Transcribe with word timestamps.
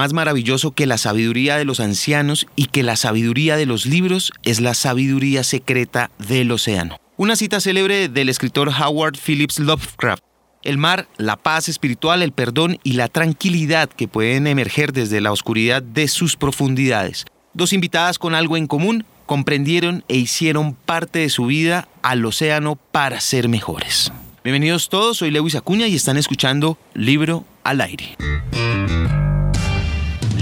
más 0.00 0.14
maravilloso 0.14 0.70
que 0.70 0.86
la 0.86 0.96
sabiduría 0.96 1.58
de 1.58 1.66
los 1.66 1.78
ancianos 1.78 2.46
y 2.56 2.68
que 2.68 2.82
la 2.82 2.96
sabiduría 2.96 3.58
de 3.58 3.66
los 3.66 3.84
libros 3.84 4.32
es 4.44 4.58
la 4.58 4.72
sabiduría 4.72 5.44
secreta 5.44 6.10
del 6.18 6.50
océano. 6.52 6.96
Una 7.18 7.36
cita 7.36 7.60
célebre 7.60 8.08
del 8.08 8.30
escritor 8.30 8.70
Howard 8.70 9.18
Phillips 9.18 9.58
Lovecraft. 9.58 10.22
El 10.62 10.78
mar, 10.78 11.06
la 11.18 11.36
paz 11.36 11.68
espiritual, 11.68 12.22
el 12.22 12.32
perdón 12.32 12.78
y 12.82 12.94
la 12.94 13.08
tranquilidad 13.08 13.90
que 13.90 14.08
pueden 14.08 14.46
emerger 14.46 14.94
desde 14.94 15.20
la 15.20 15.32
oscuridad 15.32 15.82
de 15.82 16.08
sus 16.08 16.34
profundidades. 16.34 17.26
Dos 17.52 17.74
invitadas 17.74 18.18
con 18.18 18.34
algo 18.34 18.56
en 18.56 18.68
común 18.68 19.04
comprendieron 19.26 20.02
e 20.08 20.16
hicieron 20.16 20.72
parte 20.72 21.18
de 21.18 21.28
su 21.28 21.44
vida 21.44 21.88
al 22.00 22.24
océano 22.24 22.76
para 22.76 23.20
ser 23.20 23.50
mejores. 23.50 24.10
Bienvenidos 24.44 24.88
todos, 24.88 25.18
soy 25.18 25.30
Lewis 25.30 25.56
Acuña 25.56 25.86
y 25.88 25.94
están 25.94 26.16
escuchando 26.16 26.78
Libro 26.94 27.44
al 27.64 27.82
Aire. 27.82 28.16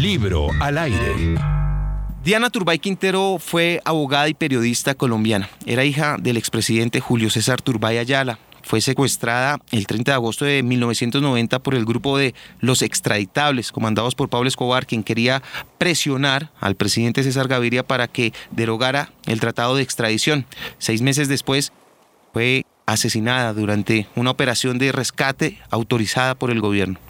Libro 0.00 0.50
al 0.60 0.78
Aire. 0.78 1.34
Diana 2.22 2.50
Turbay 2.50 2.78
Quintero 2.78 3.38
fue 3.40 3.80
abogada 3.84 4.28
y 4.28 4.34
periodista 4.34 4.94
colombiana. 4.94 5.50
Era 5.66 5.84
hija 5.84 6.18
del 6.20 6.36
expresidente 6.36 7.00
Julio 7.00 7.30
César 7.30 7.60
Turbay 7.60 7.98
Ayala. 7.98 8.38
Fue 8.62 8.80
secuestrada 8.80 9.58
el 9.72 9.88
30 9.88 10.12
de 10.12 10.14
agosto 10.14 10.44
de 10.44 10.62
1990 10.62 11.58
por 11.58 11.74
el 11.74 11.84
grupo 11.84 12.16
de 12.16 12.34
Los 12.60 12.82
Extraditables, 12.82 13.72
comandados 13.72 14.14
por 14.14 14.28
Pablo 14.28 14.46
Escobar, 14.46 14.86
quien 14.86 15.02
quería 15.02 15.42
presionar 15.78 16.52
al 16.60 16.76
presidente 16.76 17.24
César 17.24 17.48
Gaviria 17.48 17.84
para 17.84 18.06
que 18.06 18.32
derogara 18.52 19.10
el 19.26 19.40
tratado 19.40 19.74
de 19.74 19.82
extradición. 19.82 20.46
Seis 20.78 21.02
meses 21.02 21.26
después 21.26 21.72
fue 22.32 22.64
asesinada 22.86 23.52
durante 23.52 24.06
una 24.14 24.30
operación 24.30 24.78
de 24.78 24.92
rescate 24.92 25.58
autorizada 25.70 26.36
por 26.36 26.52
el 26.52 26.60
gobierno. 26.60 27.00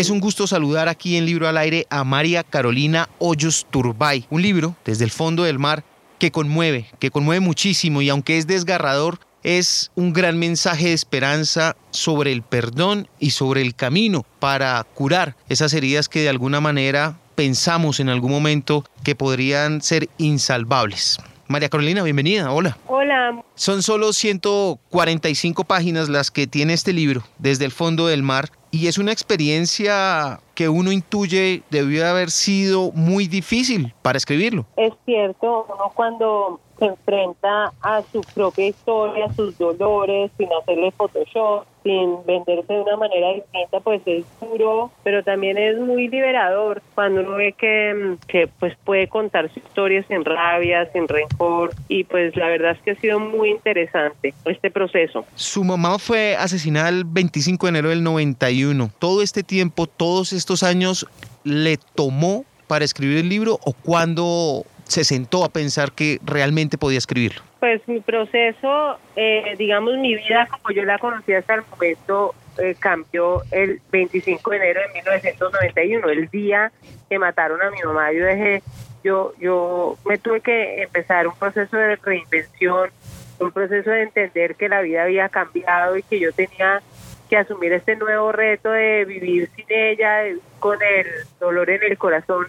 Es 0.00 0.08
un 0.08 0.18
gusto 0.18 0.46
saludar 0.46 0.88
aquí 0.88 1.18
en 1.18 1.26
Libro 1.26 1.46
al 1.46 1.58
Aire 1.58 1.86
a 1.90 2.04
María 2.04 2.42
Carolina 2.42 3.10
Hoyos 3.18 3.66
Turbay, 3.68 4.24
un 4.30 4.40
libro 4.40 4.74
desde 4.82 5.04
el 5.04 5.10
fondo 5.10 5.42
del 5.42 5.58
mar 5.58 5.84
que 6.18 6.30
conmueve, 6.30 6.86
que 6.98 7.10
conmueve 7.10 7.40
muchísimo 7.40 8.00
y 8.00 8.08
aunque 8.08 8.38
es 8.38 8.46
desgarrador, 8.46 9.18
es 9.42 9.92
un 9.96 10.14
gran 10.14 10.38
mensaje 10.38 10.86
de 10.86 10.94
esperanza 10.94 11.76
sobre 11.90 12.32
el 12.32 12.40
perdón 12.40 13.08
y 13.18 13.32
sobre 13.32 13.60
el 13.60 13.74
camino 13.74 14.24
para 14.38 14.82
curar 14.84 15.36
esas 15.50 15.74
heridas 15.74 16.08
que 16.08 16.20
de 16.20 16.30
alguna 16.30 16.62
manera 16.62 17.18
pensamos 17.34 18.00
en 18.00 18.08
algún 18.08 18.30
momento 18.30 18.86
que 19.04 19.14
podrían 19.14 19.82
ser 19.82 20.08
insalvables. 20.16 21.18
María 21.46 21.68
Carolina, 21.68 22.02
bienvenida. 22.04 22.52
Hola. 22.52 22.78
Hola. 22.86 23.42
Son 23.54 23.82
solo 23.82 24.14
145 24.14 25.64
páginas 25.64 26.08
las 26.08 26.30
que 26.30 26.46
tiene 26.46 26.72
este 26.72 26.94
libro, 26.94 27.22
Desde 27.38 27.66
el 27.66 27.72
fondo 27.72 28.06
del 28.06 28.22
mar, 28.22 28.50
y 28.70 28.86
es 28.86 28.98
una 28.98 29.12
experiencia 29.12 30.40
que 30.54 30.68
uno 30.68 30.92
intuye 30.92 31.62
debió 31.70 32.06
haber 32.06 32.30
sido 32.30 32.92
muy 32.92 33.26
difícil 33.26 33.94
para 34.02 34.16
escribirlo. 34.18 34.66
Es 34.76 34.92
cierto, 35.04 35.66
uno 35.68 35.92
cuando 35.94 36.60
se 36.80 36.86
enfrenta 36.86 37.72
a 37.82 38.02
su 38.10 38.22
propia 38.34 38.68
historia, 38.68 39.26
a 39.26 39.34
sus 39.34 39.56
dolores, 39.58 40.30
sin 40.38 40.48
hacerle 40.60 40.90
Photoshop, 40.92 41.66
sin 41.84 42.24
venderse 42.26 42.72
de 42.72 42.80
una 42.80 42.96
manera 42.96 43.34
distinta, 43.34 43.80
pues 43.80 44.00
es 44.06 44.24
duro, 44.40 44.90
pero 45.04 45.22
también 45.22 45.58
es 45.58 45.78
muy 45.78 46.08
liberador 46.08 46.82
cuando 46.94 47.20
uno 47.20 47.36
ve 47.36 47.52
que, 47.52 47.94
mm, 47.94 48.26
que 48.26 48.48
pues 48.58 48.76
puede 48.84 49.08
contar 49.08 49.52
su 49.52 49.60
historia 49.60 50.02
sin 50.08 50.24
rabia, 50.24 50.90
sin 50.92 51.06
rencor, 51.06 51.72
y 51.88 52.04
pues 52.04 52.34
la 52.36 52.48
verdad 52.48 52.72
es 52.72 52.78
que 52.82 52.90
ha 52.92 52.96
sido 52.96 53.20
muy 53.20 53.50
interesante 53.50 54.34
este 54.46 54.70
proceso. 54.70 55.24
Su 55.34 55.62
mamá 55.62 55.98
fue 55.98 56.34
asesinada 56.36 56.88
el 56.88 57.04
25 57.04 57.66
de 57.66 57.70
enero 57.70 57.88
del 57.90 58.02
91. 58.02 58.90
Todo 58.98 59.22
este 59.22 59.42
tiempo, 59.42 59.86
todos 59.86 60.32
estos 60.32 60.62
años, 60.62 61.06
¿le 61.44 61.78
tomó 61.94 62.44
para 62.66 62.84
escribir 62.84 63.18
el 63.18 63.28
libro 63.28 63.58
o 63.64 63.72
cuando 63.72 64.64
se 64.90 65.04
sentó 65.04 65.44
a 65.44 65.48
pensar 65.48 65.92
que 65.92 66.18
realmente 66.24 66.76
podía 66.76 66.98
escribirlo? 66.98 67.42
Pues 67.60 67.80
mi 67.86 68.00
proceso, 68.00 68.98
eh, 69.14 69.54
digamos 69.56 69.96
mi 69.98 70.16
vida 70.16 70.48
como 70.50 70.74
yo 70.74 70.84
la 70.84 70.98
conocía 70.98 71.38
hasta 71.38 71.54
el 71.54 71.62
momento, 71.70 72.34
eh, 72.58 72.74
cambió 72.78 73.42
el 73.52 73.80
25 73.92 74.50
de 74.50 74.56
enero 74.56 74.80
de 74.80 74.92
1991, 74.94 76.08
el 76.08 76.28
día 76.28 76.72
que 77.08 77.18
mataron 77.18 77.62
a 77.62 77.70
mi 77.70 77.80
mamá. 77.84 78.12
Yo 78.12 78.24
dejé, 78.24 78.62
yo, 79.04 79.32
yo 79.38 79.96
me 80.04 80.18
tuve 80.18 80.40
que 80.40 80.82
empezar 80.82 81.28
un 81.28 81.36
proceso 81.36 81.76
de 81.76 81.94
reinvención, 81.96 82.90
un 83.38 83.52
proceso 83.52 83.90
de 83.90 84.02
entender 84.02 84.56
que 84.56 84.68
la 84.68 84.80
vida 84.80 85.04
había 85.04 85.28
cambiado 85.28 85.96
y 85.96 86.02
que 86.02 86.18
yo 86.18 86.32
tenía 86.32 86.82
que 87.28 87.36
asumir 87.36 87.72
este 87.72 87.94
nuevo 87.94 88.32
reto 88.32 88.72
de 88.72 89.04
vivir 89.04 89.48
sin 89.54 89.66
ella, 89.68 90.24
con 90.58 90.78
el 90.82 91.06
dolor 91.38 91.70
en 91.70 91.84
el 91.84 91.96
corazón 91.96 92.48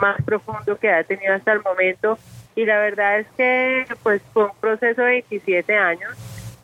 más 0.00 0.20
profundo 0.22 0.76
que 0.78 0.90
ha 0.90 1.04
tenido 1.04 1.34
hasta 1.34 1.52
el 1.52 1.62
momento. 1.62 2.18
Y 2.54 2.64
la 2.64 2.78
verdad 2.78 3.18
es 3.20 3.26
que 3.36 3.84
pues 4.02 4.22
fue 4.32 4.44
un 4.44 4.56
proceso 4.60 5.02
de 5.02 5.08
27 5.08 5.76
años 5.76 6.10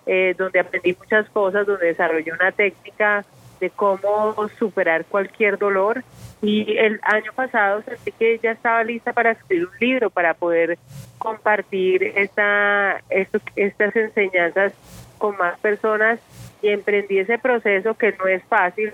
eh, 0.07 0.35
donde 0.37 0.59
aprendí 0.59 0.97
muchas 0.99 1.29
cosas, 1.31 1.67
donde 1.67 1.87
desarrollé 1.87 2.33
una 2.33 2.51
técnica 2.51 3.25
de 3.61 3.71
cómo 3.71 4.35
superar 4.59 5.05
cualquier 5.05 5.59
dolor. 5.59 6.03
Y 6.43 6.77
el 6.77 6.99
año 7.05 7.33
pasado 7.35 7.83
sentí 7.83 8.11
que 8.11 8.41
ya 8.43 8.51
estaba 8.51 8.83
lista 8.83 9.13
para 9.13 9.31
escribir 9.31 9.69
un 9.69 9.79
libro, 9.79 10.11
para 10.11 10.35
poder 10.35 10.77
compartir 11.19 12.03
esta, 12.17 13.01
estas 13.09 13.95
enseñanzas 13.95 14.73
con 15.19 15.37
más 15.37 15.57
personas. 15.61 16.19
Y 16.63 16.69
emprendí 16.69 17.19
ese 17.19 17.39
proceso 17.39 17.95
que 17.95 18.13
no 18.19 18.27
es 18.27 18.43
fácil, 18.45 18.93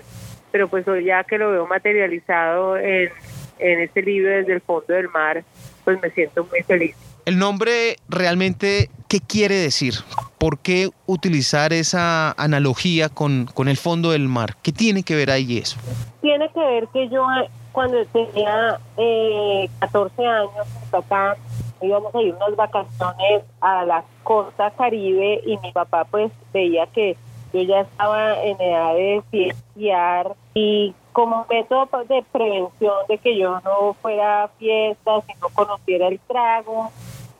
pero 0.51 0.67
pues 0.67 0.87
hoy 0.87 1.05
ya 1.05 1.23
que 1.23 1.39
lo 1.39 1.51
veo 1.51 1.65
materializado 1.65 2.77
en 2.77 3.09
en 3.59 3.81
este 3.81 4.01
libro 4.01 4.31
desde 4.31 4.53
el 4.53 4.61
fondo 4.61 4.93
del 4.93 5.09
mar, 5.09 5.43
pues 5.83 6.01
me 6.01 6.09
siento 6.11 6.45
muy 6.45 6.61
feliz. 6.63 6.95
El 7.25 7.37
nombre 7.37 7.97
realmente, 8.07 8.89
¿qué 9.07 9.19
quiere 9.19 9.55
decir? 9.55 9.93
¿Por 10.37 10.59
qué 10.59 10.89
utilizar 11.05 11.73
esa 11.73 12.31
analogía 12.31 13.09
con, 13.09 13.45
con 13.45 13.67
el 13.67 13.77
fondo 13.77 14.11
del 14.11 14.27
mar? 14.27 14.55
¿Qué 14.63 14.71
tiene 14.71 15.03
que 15.03 15.15
ver 15.15 15.29
ahí 15.29 15.57
eso? 15.57 15.77
Tiene 16.21 16.49
que 16.53 16.59
ver 16.59 16.87
que 16.93 17.09
yo 17.09 17.25
cuando 17.71 18.03
tenía 18.07 18.79
eh, 18.97 19.69
14 19.79 20.25
años, 20.25 20.51
mi 20.81 20.89
papá 20.89 21.37
íbamos 21.81 22.13
a 22.13 22.21
ir 22.21 22.33
unas 22.33 22.55
vacaciones 22.55 23.43
a 23.61 23.85
la 23.85 24.03
costa 24.23 24.71
caribe 24.71 25.41
y 25.45 25.57
mi 25.57 25.71
papá 25.71 26.05
pues 26.05 26.31
veía 26.53 26.87
que 26.87 27.15
yo 27.53 27.61
ya 27.61 27.81
estaba 27.81 28.41
en 28.43 28.59
edad 28.59 28.93
de 28.95 29.23
fiestear 29.31 30.35
y 30.53 30.93
como 31.13 31.45
método 31.49 31.87
de 32.07 32.23
prevención 32.31 32.93
de 33.07 33.17
que 33.17 33.37
yo 33.37 33.59
no 33.61 33.93
fuera 34.01 34.43
a 34.43 34.47
fiestas 34.49 35.23
y 35.27 35.39
no 35.39 35.49
conociera 35.49 36.07
el 36.07 36.19
trago, 36.19 36.91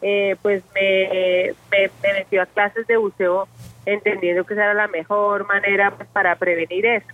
eh, 0.02 0.36
pues 0.42 0.64
me, 0.74 1.54
me, 1.72 2.14
metió 2.14 2.42
a 2.42 2.46
clases 2.46 2.88
de 2.88 2.98
buceo 2.98 3.48
entendiendo 3.86 4.44
que 4.44 4.54
esa 4.54 4.66
era 4.66 4.74
la 4.74 4.88
mejor 4.88 5.46
manera 5.48 5.92
pues, 5.92 6.08
para 6.10 6.36
prevenir 6.36 6.86
eso. 6.86 7.08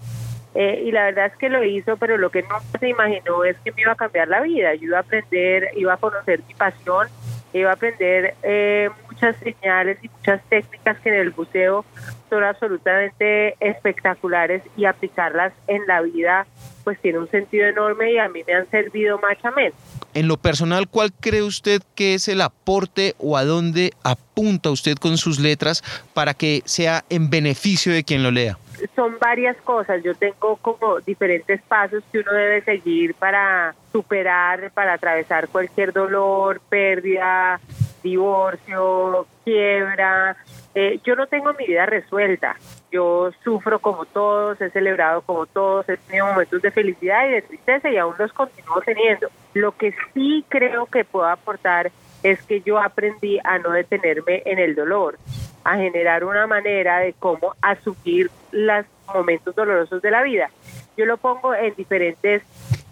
Eh, 0.55 0.83
y 0.85 0.91
la 0.91 1.05
verdad 1.05 1.25
es 1.25 1.35
que 1.35 1.49
lo 1.49 1.63
hizo, 1.65 1.97
pero 1.97 2.17
lo 2.17 2.29
que 2.29 2.41
no 2.43 2.55
se 2.79 2.87
imaginó 2.87 3.43
es 3.43 3.57
que 3.59 3.73
me 3.73 3.81
iba 3.81 3.91
a 3.91 3.95
cambiar 3.95 4.29
la 4.29 4.41
vida. 4.41 4.73
Yo 4.75 4.87
iba 4.87 4.97
a 4.97 5.01
aprender, 5.01 5.71
iba 5.75 5.93
a 5.93 5.97
conocer 5.97 6.41
mi 6.47 6.53
pasión, 6.53 7.07
iba 7.51 7.71
a 7.71 7.73
aprender 7.73 8.35
eh, 8.41 8.89
muchas 9.15 9.35
señales 9.37 9.97
y 10.01 10.09
muchas 10.09 10.41
técnicas 10.49 10.99
que 10.99 11.09
en 11.09 11.15
el 11.15 11.29
buceo 11.31 11.85
son 12.29 12.43
absolutamente 12.43 13.55
espectaculares 13.59 14.61
y 14.75 14.85
aplicarlas 14.85 15.53
en 15.67 15.87
la 15.87 16.01
vida 16.01 16.45
pues 16.83 16.99
tiene 17.01 17.17
un 17.17 17.29
sentido 17.29 17.67
enorme 17.67 18.11
y 18.11 18.19
a 18.19 18.29
mí 18.29 18.43
me 18.45 18.53
han 18.53 18.69
servido 18.69 19.17
machamente. 19.17 19.75
En 20.13 20.27
lo 20.27 20.37
personal, 20.37 20.87
¿cuál 20.87 21.11
cree 21.11 21.41
usted 21.41 21.81
que 21.95 22.13
es 22.13 22.27
el 22.27 22.41
aporte 22.41 23.15
o 23.17 23.37
a 23.37 23.43
dónde 23.43 23.91
apunta 24.03 24.69
usted 24.69 24.95
con 24.95 25.17
sus 25.17 25.39
letras 25.39 25.83
para 26.13 26.35
que 26.35 26.61
sea 26.65 27.03
en 27.09 27.29
beneficio 27.29 27.91
de 27.91 28.03
quien 28.03 28.21
lo 28.23 28.31
lea? 28.31 28.57
Son 28.95 29.17
varias 29.19 29.57
cosas. 29.57 30.03
Yo 30.03 30.13
tengo 30.15 30.57
como 30.57 30.99
diferentes 30.99 31.61
pasos 31.63 32.03
que 32.11 32.19
uno 32.19 32.31
debe 32.31 32.61
seguir 32.61 33.15
para 33.15 33.73
superar, 33.91 34.71
para 34.71 34.93
atravesar 34.93 35.47
cualquier 35.47 35.91
dolor, 35.91 36.61
pérdida, 36.69 37.59
divorcio, 38.05 39.27
quiebra. 39.43 40.37
Eh, 40.75 40.99
yo 41.03 41.15
no 41.15 41.27
tengo 41.27 41.53
mi 41.53 41.65
vida 41.65 41.85
resuelta. 41.85 42.55
Yo 42.91 43.31
sufro 43.43 43.79
como 43.79 44.05
todos, 44.05 44.61
he 44.61 44.69
celebrado 44.69 45.21
como 45.21 45.45
todos, 45.47 45.89
he 45.89 45.97
tenido 45.97 46.27
momentos 46.27 46.61
de 46.61 46.71
felicidad 46.71 47.27
y 47.27 47.31
de 47.31 47.41
tristeza 47.41 47.89
y 47.89 47.97
aún 47.97 48.15
los 48.17 48.31
continúo 48.31 48.79
teniendo. 48.85 49.27
Lo 49.53 49.71
que 49.73 49.93
sí 50.13 50.45
creo 50.47 50.85
que 50.85 51.03
puedo 51.03 51.27
aportar 51.27 51.91
es 52.23 52.41
que 52.43 52.61
yo 52.61 52.79
aprendí 52.79 53.39
a 53.43 53.57
no 53.57 53.71
detenerme 53.71 54.43
en 54.45 54.59
el 54.59 54.75
dolor, 54.75 55.17
a 55.63 55.77
generar 55.77 56.23
una 56.23 56.47
manera 56.47 56.99
de 56.99 57.13
cómo 57.13 57.55
asumir 57.61 58.29
los 58.51 58.85
momentos 59.13 59.55
dolorosos 59.55 60.01
de 60.01 60.11
la 60.11 60.23
vida. 60.23 60.49
Yo 60.97 61.05
lo 61.05 61.17
pongo 61.17 61.53
en 61.53 61.73
diferentes 61.75 62.43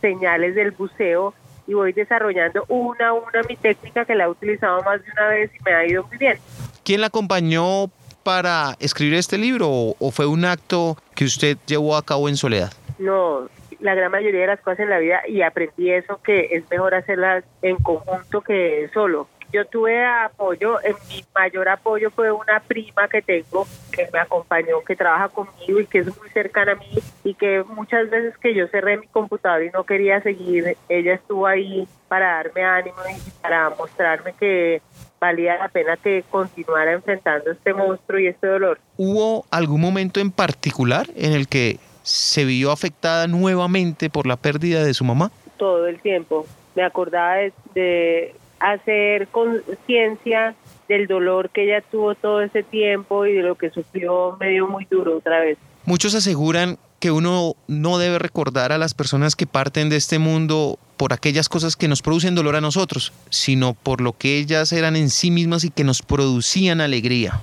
señales 0.02 0.56
del 0.56 0.72
buceo 0.72 1.34
y 1.68 1.74
voy 1.74 1.94
desarrollando 1.94 2.66
una 2.68 3.10
a 3.10 3.14
una 3.14 3.42
mi 3.48 3.56
técnica 3.56 4.06
que 4.06 4.16
la 4.16 4.26
he 4.26 4.28
utilizado 4.28 4.82
más 4.84 5.04
de 5.04 5.12
una 5.12 5.28
vez 5.30 5.52
y 5.54 5.64
me 5.64 5.74
ha 5.74 5.86
ido 5.86 6.04
muy 6.04 6.18
bien. 6.18 6.38
¿Quién 6.84 7.02
la 7.02 7.08
acompañó 7.08 7.90
para 8.24 8.76
escribir 8.80 9.16
este 9.16 9.38
libro 9.38 9.70
o, 9.70 10.12
fue 10.12 10.26
un 10.26 10.46
acto 10.46 10.98
que 11.16 11.26
usted 11.26 11.58
llevó 11.66 11.96
a 11.96 12.04
cabo 12.04 12.30
en 12.30 12.38
soledad? 12.38 12.72
No, 13.00 13.50
la 13.80 13.96
gran 13.96 14.12
mayoría 14.12 14.42
de 14.42 14.48
las 14.48 14.60
cosas 14.62 14.80
en 14.82 14.90
la 14.90 15.00
vida 15.00 15.22
y 15.28 15.42
aprendí 15.42 15.92
eso 15.92 16.20
que 16.24 16.50
es 16.52 16.64
mejor 16.70 16.96
hacerlas 16.96 17.44
en 17.62 17.78
conjunto 17.78 18.42
que 18.42 18.90
solo. 18.94 19.28
Yo 19.54 19.66
tuve 19.66 20.04
apoyo, 20.04 20.80
mi 21.10 21.24
mayor 21.36 21.70
apoyo 21.70 22.10
fue 22.10 22.32
una 22.32 22.60
prima 22.60 23.08
que 23.08 23.22
tengo 23.22 23.68
que 23.92 24.10
me 24.12 24.18
acompañó, 24.18 24.82
que 24.84 24.96
trabaja 24.96 25.30
conmigo 25.30 25.80
y 25.80 25.86
que 25.86 26.00
es 26.00 26.08
muy 26.08 26.28
cercana 26.30 26.72
a 26.72 26.76
mí 26.76 26.88
y 27.24 27.36
que 27.36 27.64
muchas 27.64 28.10
veces 28.10 28.36
que 28.40 28.56
yo 28.56 28.68
cerré 28.70 28.98
mi 28.98 29.06
computador 29.06 29.64
y 29.64 29.70
no 29.70 29.84
quería 29.84 30.20
seguir, 30.22 30.76
ella 30.90 31.14
estuvo 31.14 31.46
ahí 31.46 31.88
para 32.08 32.38
darme 32.38 32.64
ánimo 32.64 32.98
y 33.16 33.30
para 33.42 33.70
mostrarme 33.70 34.34
que 34.40 34.82
valía 35.22 35.58
la 35.58 35.68
pena 35.68 35.98
que 35.98 36.24
continuara 36.32 36.94
enfrentando 36.94 37.52
este 37.52 37.76
monstruo 37.76 38.20
y 38.20 38.28
este 38.28 38.48
dolor. 38.48 38.80
¿Hubo 38.98 39.46
algún 39.52 39.82
momento 39.82 40.20
en 40.20 40.32
particular 40.32 41.06
en 41.16 41.32
el 41.32 41.48
que 41.48 41.78
se 42.02 42.44
vio 42.44 42.72
afectada 42.72 43.28
nuevamente 43.28 44.10
por 44.10 44.26
la 44.26 44.36
pérdida 44.36 44.84
de 44.84 44.96
su 44.96 45.04
mamá? 45.04 45.32
Todo 45.58 45.86
el 45.88 46.02
tiempo. 46.02 46.48
Me 46.76 46.84
acordaba 46.84 47.36
de 47.76 48.34
hacer 48.64 49.28
conciencia 49.28 50.56
del 50.88 51.08
dolor 51.08 51.50
que 51.50 51.66
ella 51.66 51.82
tuvo 51.82 52.16
todo 52.16 52.42
ese 52.42 52.64
tiempo 52.64 53.26
y 53.26 53.34
de 53.34 53.42
lo 53.44 53.56
que 53.56 53.70
sufrió 53.70 54.38
medio 54.40 54.68
muy 54.68 54.86
duro 54.86 55.18
otra 55.18 55.40
vez. 55.40 55.58
Muchos 55.86 56.16
aseguran 56.16 56.78
que 57.00 57.12
uno 57.12 57.56
no 57.68 57.98
debe 57.98 58.20
recordar 58.20 58.72
a 58.72 58.78
las 58.78 58.94
personas 58.94 59.36
que 59.36 59.46
parten 59.46 59.90
de 59.90 59.98
este 59.98 60.20
mundo 60.20 60.80
por 60.96 61.12
aquellas 61.12 61.50
cosas 61.50 61.76
que 61.76 61.90
nos 61.90 62.02
producen 62.02 62.36
dolor 62.36 62.56
a 62.56 62.62
nosotros, 62.62 63.12
sino 63.30 63.74
por 63.74 64.00
lo 64.00 64.14
que 64.14 64.38
ellas 64.38 64.72
eran 64.72 64.96
en 64.96 65.10
sí 65.10 65.30
mismas 65.30 65.66
y 65.66 65.70
que 65.70 65.84
nos 65.84 66.02
producían 66.02 66.80
alegría. 66.80 67.42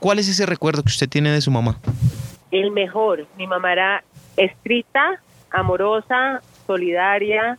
¿Cuál 0.00 0.18
es 0.18 0.28
ese 0.28 0.46
recuerdo 0.46 0.82
que 0.82 0.88
usted 0.88 1.08
tiene 1.08 1.30
de 1.30 1.40
su 1.40 1.52
mamá? 1.52 1.78
El 2.50 2.72
mejor. 2.72 3.26
Mi 3.36 3.46
mamá 3.46 3.72
era 3.72 4.04
estricta, 4.36 5.20
amorosa, 5.50 6.40
solidaria, 6.66 7.58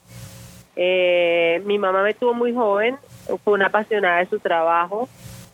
eh, 0.80 1.60
mi 1.66 1.80
mamá 1.80 2.04
me 2.04 2.14
tuvo 2.14 2.36
muy 2.36 2.54
joven, 2.54 2.98
fue 3.44 3.54
una 3.54 3.68
apasionada 3.68 4.20
de 4.20 4.28
su 4.28 4.40
trabajo. 4.40 5.10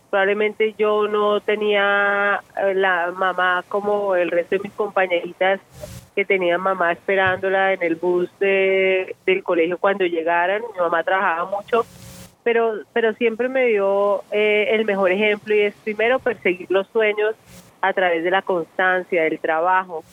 Probablemente 0.09 0.75
yo 0.77 1.07
no 1.07 1.39
tenía 1.39 2.41
eh, 2.61 2.73
la 2.75 3.11
mamá 3.15 3.63
como 3.69 4.15
el 4.15 4.29
resto 4.29 4.57
de 4.57 4.63
mis 4.63 4.73
compañeritas 4.73 5.61
que 6.13 6.25
tenían 6.25 6.61
mamá 6.61 6.91
esperándola 6.91 7.73
en 7.73 7.81
el 7.81 7.95
bus 7.95 8.29
de, 8.39 9.15
del 9.25 9.43
colegio 9.43 9.77
cuando 9.77 10.05
llegaran. 10.05 10.61
Mi 10.73 10.79
mamá 10.79 11.03
trabajaba 11.03 11.49
mucho, 11.49 11.85
pero, 12.43 12.81
pero 12.91 13.13
siempre 13.13 13.47
me 13.47 13.65
dio 13.67 14.23
eh, 14.29 14.67
el 14.71 14.85
mejor 14.85 15.11
ejemplo 15.11 15.55
y 15.55 15.61
es 15.61 15.73
primero 15.83 16.19
perseguir 16.19 16.69
los 16.69 16.85
sueños 16.89 17.33
a 17.81 17.93
través 17.93 18.23
de 18.25 18.31
la 18.31 18.41
constancia, 18.41 19.23
del 19.23 19.39
trabajo. 19.39 20.03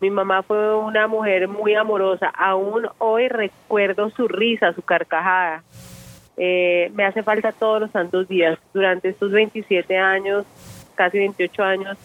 Mi 0.00 0.10
mamá 0.10 0.42
fue 0.42 0.76
una 0.76 1.06
mujer 1.06 1.48
muy 1.48 1.74
amorosa. 1.74 2.28
Aún 2.28 2.86
hoy 2.98 3.28
recuerdo 3.28 4.10
su 4.10 4.28
risa, 4.28 4.72
su 4.74 4.82
carcajada. 4.82 5.62
Eh, 6.36 6.90
me 6.94 7.04
hace 7.04 7.22
falta 7.22 7.52
todos 7.52 7.80
los 7.80 7.90
santos 7.92 8.28
días. 8.28 8.58
Durante 8.74 9.08
estos 9.08 9.32
27 9.32 9.96
años, 9.96 10.44
casi 10.94 11.18
28 11.18 11.62
años 11.62 11.98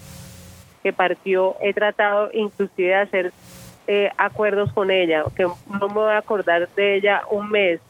que 0.81 0.93
partió, 0.93 1.57
he 1.61 1.73
tratado 1.73 2.29
inclusive 2.33 2.89
de 2.89 2.95
hacer 2.95 3.33
eh, 3.87 4.09
acuerdos 4.17 4.71
con 4.71 4.89
ella, 4.89 5.23
que 5.35 5.43
no 5.43 5.87
me 5.89 5.93
voy 5.93 6.11
a 6.11 6.17
acordar 6.17 6.69
de 6.69 6.95
ella 6.95 7.23
un 7.29 7.49
mes. 7.49 7.81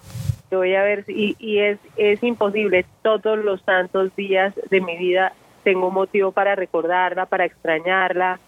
Voy 0.50 0.75
a 0.75 0.83
ver, 0.83 1.06
y, 1.07 1.36
y 1.38 1.59
es, 1.59 1.80
es 1.95 2.24
imposible. 2.24 2.86
Todos 3.04 3.38
los 3.38 3.62
santos 3.62 4.13
días 4.15 4.54
de 4.69 4.81
mi 4.81 4.97
vida 4.97 5.31
tengo 5.63 5.92
motivo 5.92 6.31
para 6.31 6.56
recordarla, 6.56 7.27
para 7.27 7.45
extrañarla, 7.45 8.39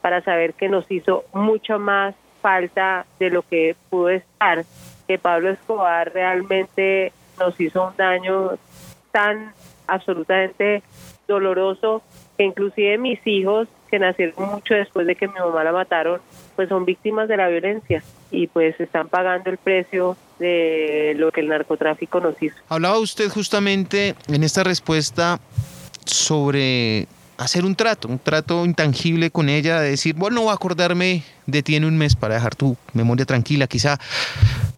para 0.00 0.22
saber 0.22 0.54
que 0.54 0.68
nos 0.68 0.90
hizo 0.90 1.24
mucho 1.32 1.78
más 1.78 2.14
falta 2.40 3.06
de 3.18 3.30
lo 3.30 3.42
que 3.42 3.76
pudo 3.90 4.10
estar, 4.10 4.64
que 5.06 5.18
Pablo 5.18 5.50
Escobar 5.50 6.12
realmente 6.12 7.12
nos 7.38 7.58
hizo 7.60 7.88
un 7.88 7.96
daño 7.96 8.58
tan 9.12 9.52
absolutamente 9.86 10.82
doloroso 11.26 12.02
que 12.36 12.44
inclusive 12.44 12.98
mis 12.98 13.24
hijos 13.26 13.68
que 13.90 13.98
nacieron 13.98 14.50
mucho 14.50 14.74
después 14.74 15.06
de 15.06 15.16
que 15.16 15.26
mi 15.26 15.34
mamá 15.34 15.64
la 15.64 15.72
mataron, 15.72 16.20
pues 16.54 16.68
son 16.68 16.84
víctimas 16.84 17.28
de 17.28 17.36
la 17.36 17.48
violencia 17.48 18.02
y 18.30 18.46
pues 18.46 18.78
están 18.80 19.08
pagando 19.08 19.50
el 19.50 19.58
precio 19.58 20.16
de 20.38 21.14
lo 21.16 21.32
que 21.32 21.40
el 21.40 21.48
narcotráfico 21.48 22.20
nos 22.20 22.40
hizo. 22.40 22.56
Hablaba 22.68 22.98
usted 22.98 23.28
justamente 23.28 24.14
en 24.28 24.44
esta 24.44 24.62
respuesta 24.62 25.40
sobre 26.06 27.08
hacer 27.40 27.64
un 27.64 27.74
trato, 27.74 28.06
un 28.06 28.18
trato 28.18 28.64
intangible 28.66 29.30
con 29.30 29.48
ella, 29.48 29.80
de 29.80 29.90
decir, 29.90 30.14
bueno, 30.14 30.42
voy 30.42 30.50
a 30.50 30.54
acordarme 30.54 31.22
de 31.46 31.62
ti 31.62 31.74
en 31.74 31.86
un 31.86 31.96
mes 31.96 32.14
para 32.14 32.34
dejar 32.34 32.54
tu 32.54 32.76
memoria 32.92 33.24
tranquila, 33.24 33.66
quizá. 33.66 33.98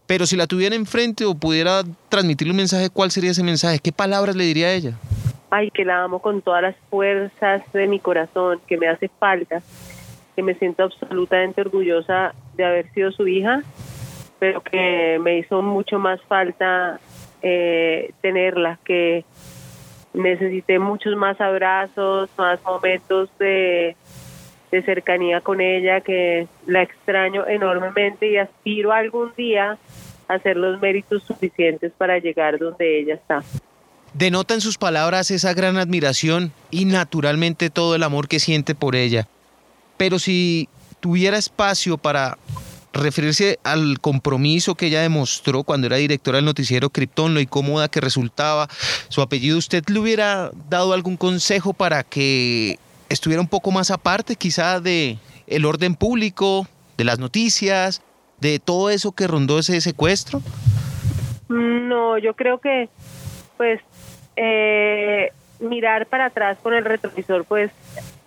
Pero 0.07 0.27
si 0.27 0.37
la 0.37 0.47
tuviera 0.47 0.77
enfrente 0.77 1.25
o 1.25 1.35
pudiera 1.35 1.83
transmitirle 2.09 2.53
un 2.53 2.59
mensaje, 2.59 2.89
¿cuál 2.89 3.11
sería 3.11 3.33
ese 3.33 3.43
mensaje? 3.43 3.81
¿Qué 3.81 3.91
palabras 3.91 4.37
le 4.37 4.45
diría 4.45 4.69
a 4.69 4.73
ella? 4.73 4.93
Ay, 5.51 5.71
que 5.73 5.85
la 5.85 6.05
amo 6.05 6.21
con 6.21 6.41
todas 6.41 6.63
las 6.63 6.77
fuerzas 6.89 7.63
de 7.73 7.89
mi 7.89 7.99
corazón, 7.99 8.61
que 8.69 8.79
me 8.79 8.89
hace 8.89 9.11
falta, 9.19 9.61
que 10.37 10.43
me 10.43 10.55
siento 10.55 10.85
absolutamente 10.85 11.61
orgullosa 11.61 12.33
de 12.55 12.65
haber 12.65 12.93
sido 12.93 13.11
su 13.11 13.27
hija, 13.27 13.63
pero 14.39 14.63
que 14.63 15.19
me 15.21 15.39
hizo 15.39 15.63
mucho 15.63 15.99
más 15.99 16.21
falta 16.23 17.01
eh, 17.43 18.13
tenerla, 18.21 18.79
que 18.85 19.25
necesité 20.15 20.79
muchos 20.79 21.17
más 21.17 21.41
abrazos, 21.41 22.29
más 22.37 22.63
momentos 22.63 23.29
de, 23.39 23.97
cercanía 24.71 25.41
con 25.41 25.61
ella, 25.61 26.01
que 26.01 26.49
la 26.67 26.83
extraño 26.83 27.47
enormemente 27.47 28.31
y 28.31 28.39
aspiro 28.39 28.93
algún 28.93 29.33
día 29.37 29.79
a 30.29 30.35
hacer 30.35 30.57
los 30.57 30.81
méritos 30.81 31.23
suficientes 31.25 31.93
para 31.97 32.19
llegar 32.19 32.59
donde 32.59 33.01
ella 33.01 33.15
está. 33.15 33.43
Denota 34.15 34.55
en 34.55 34.61
sus 34.61 34.79
palabras 34.79 35.31
esa 35.31 35.53
gran 35.55 35.77
admiración 35.77 36.53
y 36.71 36.85
naturalmente 36.87 37.71
todo 37.71 37.95
el 37.95 38.03
amor 38.03 38.29
que 38.29 38.41
siente 38.41 38.75
por 38.75 38.97
ella. 38.97 39.27
Pero 39.97 40.19
si 40.19 40.69
tuviera 41.01 41.37
espacio 41.37 41.99
para 41.99 42.39
referirse 42.93 43.59
al 43.65 44.01
compromiso 44.01 44.75
que 44.75 44.87
ella 44.87 45.03
demostró 45.03 45.63
cuando 45.65 45.87
era 45.87 45.97
directora 45.97 46.37
del 46.37 46.45
noticiero 46.45 46.91
Krypton, 46.91 47.35
lo 47.35 47.41
incómoda 47.41 47.89
que 47.89 48.01
resultaba 48.01 48.69
su 49.09 49.23
apellido, 49.23 49.59
¿usted 49.59 49.85
le 49.89 49.99
hubiera 49.99 50.51
dado 50.69 50.93
algún 50.93 51.17
consejo 51.17 51.73
para 51.73 52.03
que 52.03 52.79
estuviera 53.09 53.41
un 53.41 53.49
poco 53.49 53.71
más 53.71 53.91
aparte 53.91 54.37
quizá 54.37 54.81
de 54.81 55.19
el 55.47 55.65
orden 55.65 55.95
público, 55.95 56.67
de 56.97 57.05
las 57.05 57.19
noticias, 57.19 58.03
de 58.41 58.59
todo 58.59 58.91
eso 58.91 59.13
que 59.13 59.27
rondó 59.27 59.59
ese 59.59 59.81
secuestro? 59.81 60.43
No, 61.49 62.19
yo 62.19 62.35
creo 62.35 62.59
que 62.59 62.89
pues 63.57 63.81
eh, 64.37 65.31
mirar 65.61 66.07
para 66.07 66.27
atrás 66.27 66.59
con 66.63 66.75
el 66.75 66.85
retrovisor, 66.85 67.45
pues 67.45 67.71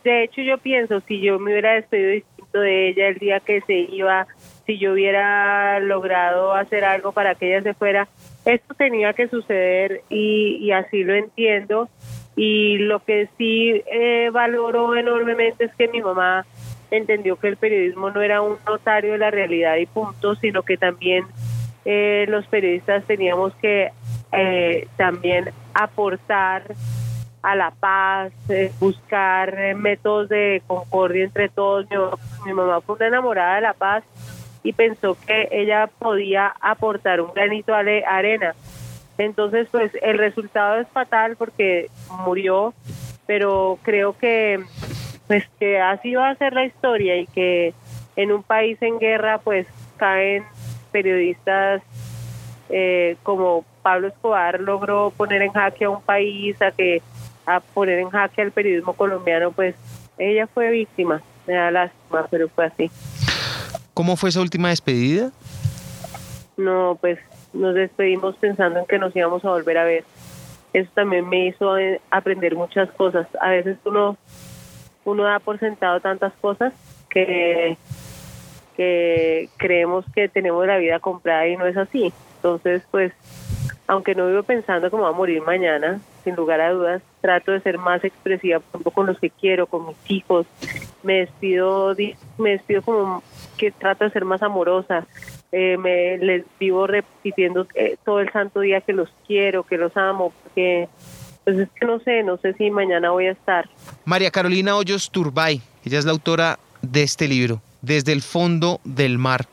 de 0.04 0.24
hecho 0.24 0.42
yo 0.42 0.58
pienso 0.60 1.02
si 1.02 1.20
yo 1.20 1.40
me 1.40 1.52
hubiera 1.52 1.74
despedido 1.74 2.24
de 2.60 2.90
ella 2.90 3.08
el 3.08 3.18
día 3.18 3.40
que 3.40 3.62
se 3.62 3.74
iba 3.74 4.28
si 4.66 4.78
yo 4.80 4.94
hubiera 4.94 5.80
logrado 5.80 6.54
hacer 6.54 6.84
algo 6.86 7.12
para 7.12 7.36
que 7.36 7.48
ella 7.48 7.62
se 7.62 7.74
fuera, 7.74 8.08
esto 8.46 8.74
tenía 8.74 9.14
que 9.14 9.28
suceder 9.28 10.02
y, 10.10 10.72
así 10.72 11.04
lo 11.04 11.14
entiendo. 11.14 11.90
Y 12.36 12.80
lo 12.80 13.00
que 13.00 13.30
sí 13.38 13.82
eh, 13.92 14.30
valoro 14.32 14.96
enormemente 14.96 15.66
es 15.66 15.76
que 15.76 15.88
mi 15.88 16.02
mamá 16.02 16.46
entendió 16.92 17.38
que 17.38 17.48
el 17.48 17.58
periodismo 17.58 18.10
no 18.10 18.22
era 18.22 18.42
un 18.42 18.58
notario 18.68 19.14
de 19.14 19.18
la 19.18 19.32
realidad 19.32 19.78
y 19.78 19.86
punto, 19.86 20.36
sino 20.36 20.64
que 20.64 20.78
también 20.78 21.26
eh, 21.86 22.26
los 22.28 22.46
periodistas 22.48 23.06
teníamos 23.06 23.54
que 23.56 23.92
eh, 24.32 24.88
también 24.98 25.50
aportar 25.74 26.64
a 27.46 27.56
la 27.56 27.72
paz, 27.72 28.34
eh, 28.50 28.72
buscar 28.80 29.76
métodos 29.76 30.30
de 30.30 30.64
concordia 30.66 31.26
entre 31.26 31.48
todos. 31.48 31.86
mi 32.46 32.54
mamá 32.54 32.82
fue 32.82 32.96
una 32.96 33.08
enamorada 33.08 33.56
de 33.56 33.62
la 33.62 33.74
paz 33.74 34.04
y 34.64 34.74
pensó 34.74 35.16
que 35.28 35.48
ella 35.52 35.88
podía 36.00 36.54
aportar 36.60 37.22
un 37.22 37.32
granito 37.34 37.72
de 37.76 38.04
arena. 38.04 38.56
Entonces, 39.20 39.68
pues 39.72 39.92
el 40.02 40.18
resultado 40.18 40.82
es 40.82 40.88
fatal 40.88 41.36
porque 41.38 41.90
murió, 42.26 42.74
pero 43.28 43.78
creo 43.84 44.18
que 44.18 44.60
pues 45.28 45.48
que 45.60 45.80
así 45.80 46.16
va 46.16 46.30
a 46.30 46.36
ser 46.36 46.54
la 46.54 46.66
historia 46.66 47.18
y 47.18 47.28
que 47.28 47.74
en 48.16 48.32
un 48.32 48.42
país 48.42 48.82
en 48.82 48.98
guerra 48.98 49.38
pues 49.38 49.68
caen 49.98 50.44
periodistas 50.92 51.82
eh, 52.70 53.18
como 53.24 53.66
Pablo 53.84 54.08
Escobar 54.08 54.60
logró 54.60 55.12
poner 55.16 55.44
en 55.44 55.52
jaque 55.52 55.86
a 55.86 55.90
un 55.92 56.02
país, 56.02 56.60
a 56.62 56.72
que 56.72 57.04
a 57.46 57.60
poner 57.60 58.00
en 58.00 58.10
jaque 58.10 58.42
al 58.42 58.52
periodismo 58.52 58.94
colombiano, 58.94 59.52
pues 59.52 59.76
ella 60.18 60.48
fue 60.48 60.72
víctima, 60.72 61.22
me 61.48 61.54
da 61.54 61.72
lástima, 61.72 62.28
pero 62.30 62.50
fue 62.50 62.66
así. 62.66 62.92
¿Cómo 63.94 64.16
fue 64.16 64.30
esa 64.30 64.42
última 64.42 64.70
despedida? 64.70 65.32
No, 66.58 66.98
pues 67.00 67.20
nos 67.54 67.74
despedimos 67.76 68.36
pensando 68.38 68.80
en 68.80 68.86
que 68.86 69.00
nos 69.00 69.16
íbamos 69.16 69.44
a 69.46 69.50
volver 69.50 69.78
a 69.78 69.86
ver. 69.86 70.04
Eso 70.74 70.90
también 70.94 71.28
me 71.28 71.48
hizo 71.48 71.78
eh, 71.78 72.02
aprender 72.12 72.56
muchas 72.56 72.92
cosas. 72.92 73.28
A 73.40 73.50
veces 73.50 73.78
uno, 73.86 74.18
uno 75.06 75.24
da 75.24 75.40
por 75.40 75.60
sentado 75.60 76.02
tantas 76.02 76.34
cosas 76.42 76.74
que, 77.10 77.78
que 78.76 79.50
creemos 79.58 80.06
que 80.14 80.28
tenemos 80.28 80.68
la 80.68 80.78
vida 80.78 81.00
comprada 81.00 81.48
y 81.48 81.56
no 81.56 81.66
es 81.66 81.78
así. 81.78 82.12
Entonces, 82.38 82.84
pues, 82.92 83.14
aunque 83.88 84.16
no 84.16 84.28
vivo 84.28 84.44
pensando 84.44 84.90
que 84.90 84.96
me 84.96 85.04
voy 85.04 85.12
a 85.12 85.16
morir 85.16 85.42
mañana, 85.42 86.00
sin 86.24 86.36
lugar 86.36 86.60
a 86.62 86.72
dudas, 86.72 87.02
trato 87.22 87.52
de 87.52 87.62
ser 87.62 87.78
más 87.78 88.04
expresiva 88.04 88.62
con 88.94 89.06
los 89.06 89.20
que 89.20 89.30
quiero, 89.30 89.68
con 89.68 89.88
mis 89.88 89.98
hijos. 90.08 90.48
Me 91.04 91.20
despido, 91.20 91.96
me 92.38 92.52
despido 92.52 92.82
como 92.82 93.24
que 93.58 93.72
trato 93.72 94.04
de 94.04 94.12
ser 94.12 94.26
más 94.26 94.42
amorosa. 94.42 95.06
Eh, 95.52 95.78
me 95.78 96.18
les 96.18 96.46
vivo 96.60 96.88
repitiendo 96.88 97.68
eh, 97.76 97.98
todo 98.04 98.20
el 98.20 98.32
santo 98.32 98.60
día 98.62 98.82
que 98.82 98.94
los 98.94 99.10
quiero, 99.28 99.64
que 99.64 99.78
los 99.78 99.96
amo, 99.96 100.34
porque 100.44 100.90
pues 101.44 101.58
es 101.60 101.70
que 101.80 101.86
no 101.86 102.00
sé, 102.00 102.24
no 102.24 102.38
sé 102.38 102.54
si 102.54 102.72
mañana 102.72 103.12
voy 103.12 103.28
a 103.28 103.32
estar. 103.32 103.70
María 104.04 104.32
Carolina 104.32 104.76
Hoyos 104.76 105.12
Turbay, 105.12 105.62
ella 105.86 106.00
es 106.00 106.06
la 106.06 106.12
autora 106.12 106.60
de 106.82 107.04
este 107.04 107.28
libro, 107.28 107.62
Desde 107.82 108.12
el 108.14 108.24
fondo 108.24 108.80
del 108.84 109.20
mar. 109.20 109.46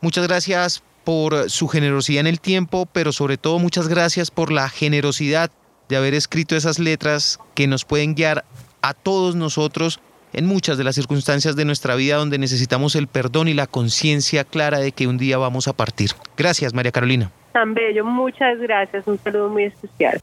Muchas 0.00 0.26
gracias 0.26 0.82
por 1.04 1.50
su 1.50 1.68
generosidad 1.68 2.20
en 2.20 2.26
el 2.26 2.40
tiempo, 2.40 2.86
pero 2.92 3.12
sobre 3.12 3.36
todo 3.36 3.58
muchas 3.58 3.88
gracias 3.88 4.30
por 4.30 4.50
la 4.50 4.68
generosidad 4.68 5.50
de 5.88 5.96
haber 5.96 6.14
escrito 6.14 6.56
esas 6.56 6.78
letras 6.78 7.38
que 7.54 7.66
nos 7.66 7.84
pueden 7.84 8.14
guiar 8.14 8.44
a 8.82 8.94
todos 8.94 9.36
nosotros 9.36 10.00
en 10.32 10.46
muchas 10.46 10.76
de 10.78 10.84
las 10.84 10.94
circunstancias 10.94 11.56
de 11.56 11.64
nuestra 11.64 11.94
vida 11.94 12.16
donde 12.16 12.38
necesitamos 12.38 12.96
el 12.96 13.06
perdón 13.06 13.48
y 13.48 13.54
la 13.54 13.66
conciencia 13.66 14.44
clara 14.44 14.78
de 14.78 14.92
que 14.92 15.06
un 15.06 15.16
día 15.16 15.38
vamos 15.38 15.68
a 15.68 15.72
partir. 15.72 16.10
Gracias, 16.36 16.74
María 16.74 16.92
Carolina. 16.92 17.30
Tan 17.52 17.74
bello, 17.74 18.04
muchas 18.04 18.58
gracias, 18.58 19.06
un 19.06 19.18
saludo 19.18 19.48
muy 19.48 19.64
especial. 19.64 20.20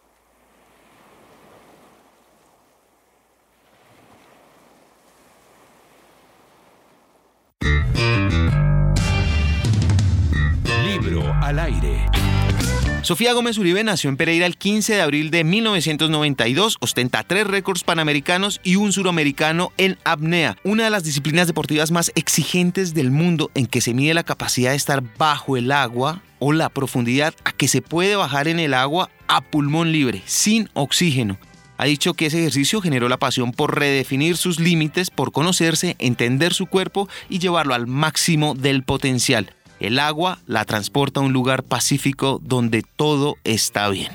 Sofía 13.12 13.34
Gómez 13.34 13.58
Uribe 13.58 13.84
nació 13.84 14.10
en 14.10 14.16
Pereira 14.16 14.46
el 14.46 14.56
15 14.56 14.94
de 14.94 15.02
abril 15.02 15.32
de 15.32 15.44
1992, 15.44 16.78
ostenta 16.80 17.24
tres 17.24 17.46
récords 17.46 17.84
panamericanos 17.84 18.62
y 18.64 18.78
un 18.78 18.94
suramericano 18.94 19.74
en 19.76 19.98
apnea, 20.06 20.56
una 20.64 20.86
de 20.86 20.92
las 20.92 21.04
disciplinas 21.04 21.46
deportivas 21.46 21.92
más 21.92 22.14
exigentes 22.16 22.94
del 22.94 23.12
mundo 23.12 23.52
en 23.54 23.68
que 23.68 23.82
se 23.82 23.94
mide 23.94 24.14
la 24.14 24.24
capacidad 24.24 24.70
de 24.70 24.78
estar 24.78 25.04
bajo 25.18 25.58
el 25.58 25.74
agua 25.74 26.22
o 26.40 26.54
la 26.54 26.70
profundidad 26.70 27.34
a 27.44 27.52
que 27.52 27.68
se 27.68 27.82
puede 27.82 28.16
bajar 28.16 28.48
en 28.48 28.62
el 28.62 28.74
agua 28.74 29.10
a 29.28 29.42
pulmón 29.42 29.92
libre, 29.92 30.22
sin 30.26 30.70
oxígeno. 30.74 31.38
Ha 31.78 31.88
dicho 31.88 32.14
que 32.14 32.28
ese 32.28 32.40
ejercicio 32.40 32.80
generó 32.80 33.10
la 33.10 33.18
pasión 33.18 33.52
por 33.52 33.78
redefinir 33.78 34.38
sus 34.38 34.58
límites, 34.58 35.10
por 35.10 35.34
conocerse, 35.34 35.98
entender 36.00 36.54
su 36.54 36.66
cuerpo 36.66 37.10
y 37.28 37.40
llevarlo 37.40 37.74
al 37.74 37.88
máximo 37.88 38.56
del 38.56 38.84
potencial. 38.84 39.54
El 39.82 39.98
agua 39.98 40.38
la 40.46 40.64
transporta 40.64 41.22
a 41.22 41.24
un 41.24 41.34
lugar 41.34 41.64
pacífico 41.64 42.40
donde 42.44 42.84
todo 42.84 43.38
está 43.44 43.90
bien. 43.90 44.12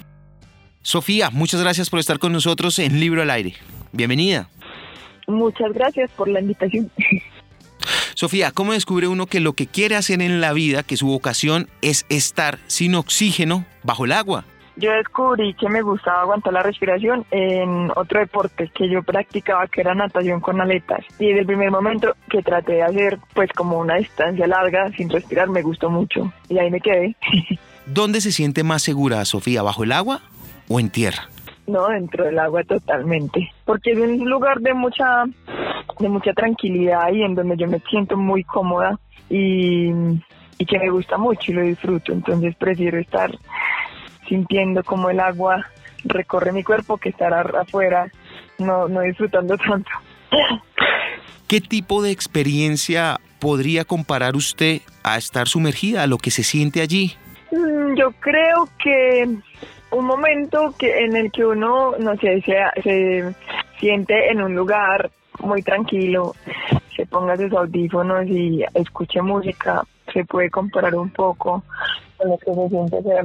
Sofía, 0.83 1.31
muchas 1.31 1.61
gracias 1.61 1.91
por 1.91 1.99
estar 1.99 2.21
con 2.21 2.33
nosotros 2.33 2.79
en 2.79 3.01
Libro 3.01 3.23
al 3.23 3.31
Aire. 3.31 3.55
Bienvenida. 3.91 4.49
Muchas 5.27 5.73
gracias 5.73 6.09
por 6.13 6.29
la 6.29 6.41
invitación. 6.41 6.89
Sofía, 8.15 8.53
¿cómo 8.53 8.75
descubre 8.75 9.09
uno 9.09 9.27
que 9.27 9.41
lo 9.41 9.55
que 9.55 9.67
quiere 9.67 9.97
hacer 9.97 10.23
en 10.23 10.41
la 10.41 10.53
vida, 10.53 10.85
que 10.85 10.97
su 10.97 11.09
vocación 11.09 11.69
es 11.83 12.07
estar 12.11 12.61
sin 12.69 12.95
oxígeno 12.95 13.67
bajo 13.83 14.05
el 14.05 14.13
agua? 14.13 14.45
Yo 14.77 14.93
descubrí 14.93 15.55
que 15.55 15.71
me 15.71 15.81
gustaba 15.81 16.21
aguantar 16.21 16.53
la 16.53 16.63
respiración 16.63 17.25
en 17.31 17.91
otro 17.97 18.21
deporte 18.21 18.71
que 18.75 18.91
yo 18.91 19.03
practicaba, 19.03 19.67
que 19.69 19.81
era 19.81 19.95
natación 19.95 20.41
con 20.41 20.61
aletas. 20.61 21.01
Y 21.19 21.29
desde 21.29 21.41
el 21.41 21.47
primer 21.47 21.71
momento 21.71 22.15
que 22.29 22.43
traté 22.43 22.75
de 22.75 22.83
hacer, 22.83 23.19
pues 23.35 23.51
como 23.53 23.79
una 23.79 23.97
distancia 23.97 24.47
larga 24.47 24.91
sin 24.93 25.09
respirar, 25.09 25.49
me 25.49 25.63
gustó 25.63 25.89
mucho. 25.89 26.31
Y 26.51 26.59
ahí 26.59 26.71
me 26.71 26.81
quedé. 26.81 27.17
¿Dónde 27.87 28.21
se 28.21 28.33
siente 28.33 28.65
más 28.65 28.83
segura, 28.83 29.25
Sofía? 29.25 29.63
¿Bajo 29.63 29.85
el 29.85 29.93
agua 29.93 30.21
o 30.69 30.79
en 30.79 30.91
tierra? 30.91 31.29
No, 31.67 31.89
dentro 31.89 32.25
del 32.25 32.39
agua 32.39 32.63
totalmente. 32.65 33.51
Porque 33.65 33.93
es 33.93 33.99
un 33.99 34.29
lugar 34.29 34.61
de 34.61 34.75
mucha, 34.75 35.25
de 35.99 36.09
mucha 36.09 36.33
tranquilidad 36.35 37.11
y 37.13 37.23
en 37.23 37.35
donde 37.35 37.57
yo 37.57 37.67
me 37.67 37.81
siento 37.89 38.17
muy 38.17 38.45
cómoda 38.45 38.99
y, 39.31 39.89
y 40.59 40.67
que 40.67 40.79
me 40.79 40.91
gusta 40.91 41.17
mucho 41.17 41.51
y 41.51 41.55
lo 41.55 41.63
disfruto. 41.63 42.13
Entonces 42.13 42.55
prefiero 42.57 42.99
estar 42.99 43.31
sintiendo 44.29 44.83
como 44.85 45.11
el 45.11 45.21
agua 45.21 45.67
recorre 46.05 46.53
mi 46.53 46.63
cuerpo 46.63 46.99
que 46.99 47.11
estar 47.11 47.33
afuera 47.57 48.11
no, 48.59 48.89
no 48.89 49.01
disfrutando 49.03 49.57
tanto. 49.57 49.91
¿Qué 51.49 51.61
tipo 51.61 52.03
de 52.03 52.11
experiencia 52.11 53.19
podría 53.39 53.85
comparar 53.85 54.37
usted 54.37 54.81
a 55.05 55.17
estar 55.17 55.47
sumergida, 55.47 56.03
a 56.03 56.07
lo 56.07 56.19
que 56.19 56.31
se 56.31 56.43
siente 56.43 56.81
allí? 56.81 57.15
Mm, 57.53 57.95
yo 57.97 58.13
creo 58.13 58.69
que 58.83 59.29
un 59.91 60.05
momento 60.05 60.75
que 60.79 61.05
en 61.05 61.17
el 61.17 61.31
que 61.31 61.47
uno, 61.47 61.93
no 61.99 62.17
sé, 62.17 62.43
se, 62.43 62.57
se 62.83 63.35
siente 63.79 64.31
en 64.31 64.43
un 64.43 64.55
lugar 64.55 65.11
muy 65.41 65.63
tranquilo, 65.63 66.35
se 66.97 67.07
ponga 67.07 67.37
sus 67.37 67.53
audífonos 67.53 68.27
y 68.27 68.65
escuche 68.75 69.23
música, 69.23 69.83
se 70.13 70.25
puede 70.25 70.51
comparar 70.51 70.95
un 70.95 71.11
poco 71.11 71.63
con 72.17 72.29
lo 72.29 72.39
que 72.39 72.55
se 72.55 72.69
siente 72.69 73.03
ser 73.03 73.25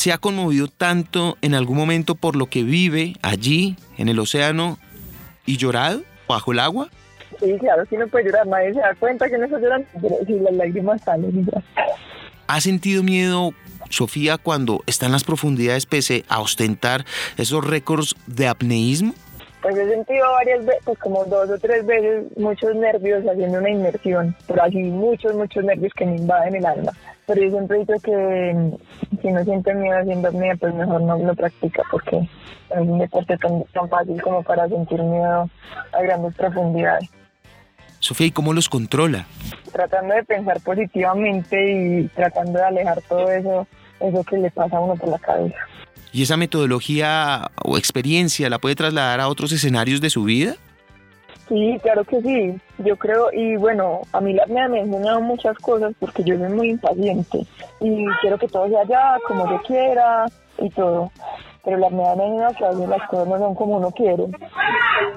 se 0.00 0.12
ha 0.12 0.16
conmovido 0.16 0.66
tanto 0.66 1.36
en 1.42 1.52
algún 1.52 1.76
momento 1.76 2.14
por 2.14 2.34
lo 2.34 2.46
que 2.46 2.62
vive 2.62 3.16
allí, 3.20 3.76
en 3.98 4.08
el 4.08 4.18
océano, 4.18 4.78
y 5.44 5.58
llorado 5.58 6.00
bajo 6.26 6.52
el 6.52 6.60
agua? 6.60 6.88
Sí, 7.38 7.54
claro, 7.60 7.84
si 7.84 7.98
no 7.98 8.08
puede 8.08 8.24
llorar, 8.24 8.46
nadie 8.46 8.72
se 8.72 8.80
da 8.80 8.94
cuenta 8.94 9.28
que 9.28 9.36
no 9.36 9.44
está 9.44 9.60
llorando, 9.60 9.86
pero 10.00 10.16
si 10.26 10.40
las 10.40 10.54
lágrimas 10.54 11.02
salen. 11.02 11.46
¿Ha 12.46 12.60
sentido 12.62 13.02
miedo, 13.02 13.52
Sofía, 13.90 14.38
cuando 14.38 14.82
está 14.86 15.04
en 15.04 15.12
las 15.12 15.24
profundidades 15.24 15.84
pese 15.84 16.24
a 16.30 16.40
ostentar 16.40 17.04
esos 17.36 17.62
récords 17.62 18.14
de 18.26 18.48
apneísmo? 18.48 19.12
Pues 19.60 19.76
he 19.76 19.86
sentido 19.86 20.32
varias 20.32 20.64
veces, 20.64 20.82
pues 20.86 20.98
como 20.98 21.26
dos 21.26 21.50
o 21.50 21.58
tres 21.58 21.84
veces, 21.84 22.24
muchos 22.38 22.74
nervios 22.74 23.22
haciendo 23.30 23.58
una 23.58 23.68
inmersión, 23.68 24.34
pero 24.46 24.62
así 24.62 24.78
muchos, 24.78 25.34
muchos 25.34 25.62
nervios 25.62 25.92
que 25.94 26.06
me 26.06 26.16
invaden 26.16 26.56
el 26.56 26.64
alma. 26.64 26.92
Pero 27.26 27.42
yo 27.42 27.50
siempre 27.50 27.76
he 27.76 27.80
dicho 27.80 27.92
que 28.02 28.70
si 29.20 29.30
no 29.30 29.44
siente 29.44 29.74
miedo 29.74 29.98
haciendo 29.98 30.28
apnea, 30.28 30.56
pues 30.56 30.74
mejor 30.74 31.02
no 31.02 31.18
lo 31.18 31.34
practica, 31.34 31.82
porque 31.90 32.16
es 32.18 32.78
un 32.78 32.98
deporte 32.98 33.36
tan, 33.36 33.62
tan 33.72 33.88
fácil 33.88 34.20
como 34.22 34.42
para 34.42 34.68
sentir 34.68 35.02
miedo 35.02 35.48
a 35.92 36.02
grandes 36.02 36.34
profundidades. 36.34 37.08
Sofía, 37.98 38.28
¿y 38.28 38.30
cómo 38.30 38.52
los 38.52 38.68
controla? 38.68 39.26
Tratando 39.72 40.14
de 40.14 40.24
pensar 40.24 40.60
positivamente 40.60 41.56
y 41.72 42.08
tratando 42.08 42.58
de 42.58 42.64
alejar 42.64 43.02
todo 43.08 43.30
eso, 43.30 43.66
eso 44.00 44.24
que 44.24 44.38
le 44.38 44.50
pasa 44.50 44.78
a 44.78 44.80
uno 44.80 44.96
por 44.96 45.10
la 45.10 45.18
cabeza. 45.18 45.56
¿Y 46.12 46.22
esa 46.22 46.36
metodología 46.36 47.50
o 47.62 47.76
experiencia 47.76 48.48
la 48.50 48.58
puede 48.58 48.74
trasladar 48.74 49.20
a 49.20 49.28
otros 49.28 49.52
escenarios 49.52 50.00
de 50.00 50.10
su 50.10 50.24
vida? 50.24 50.56
Sí, 51.50 51.80
claro 51.82 52.04
que 52.04 52.22
sí. 52.22 52.54
Yo 52.78 52.96
creo, 52.96 53.28
y 53.32 53.56
bueno, 53.56 54.02
a 54.12 54.20
mí 54.20 54.32
la 54.32 54.46
me 54.46 54.60
ha 54.60 54.66
enseñado 54.66 55.20
muchas 55.20 55.58
cosas 55.58 55.92
porque 55.98 56.22
yo 56.22 56.38
soy 56.38 56.48
muy 56.48 56.70
impaciente 56.70 57.44
y 57.80 58.06
quiero 58.20 58.38
que 58.38 58.46
todo 58.46 58.68
sea 58.68 58.84
ya, 58.84 59.18
como 59.26 59.50
yo 59.50 59.60
quiera 59.62 60.26
y 60.58 60.70
todo. 60.70 61.10
Pero 61.64 61.78
la 61.78 61.90
me 61.90 62.04
ha 62.04 62.12
enseñado 62.12 62.54
que 62.56 62.64
a 62.64 62.68
veces 62.68 62.88
las 62.88 63.08
cosas 63.08 63.26
no 63.26 63.38
son 63.38 63.54
como 63.56 63.78
uno 63.78 63.90
quiere 63.90 64.26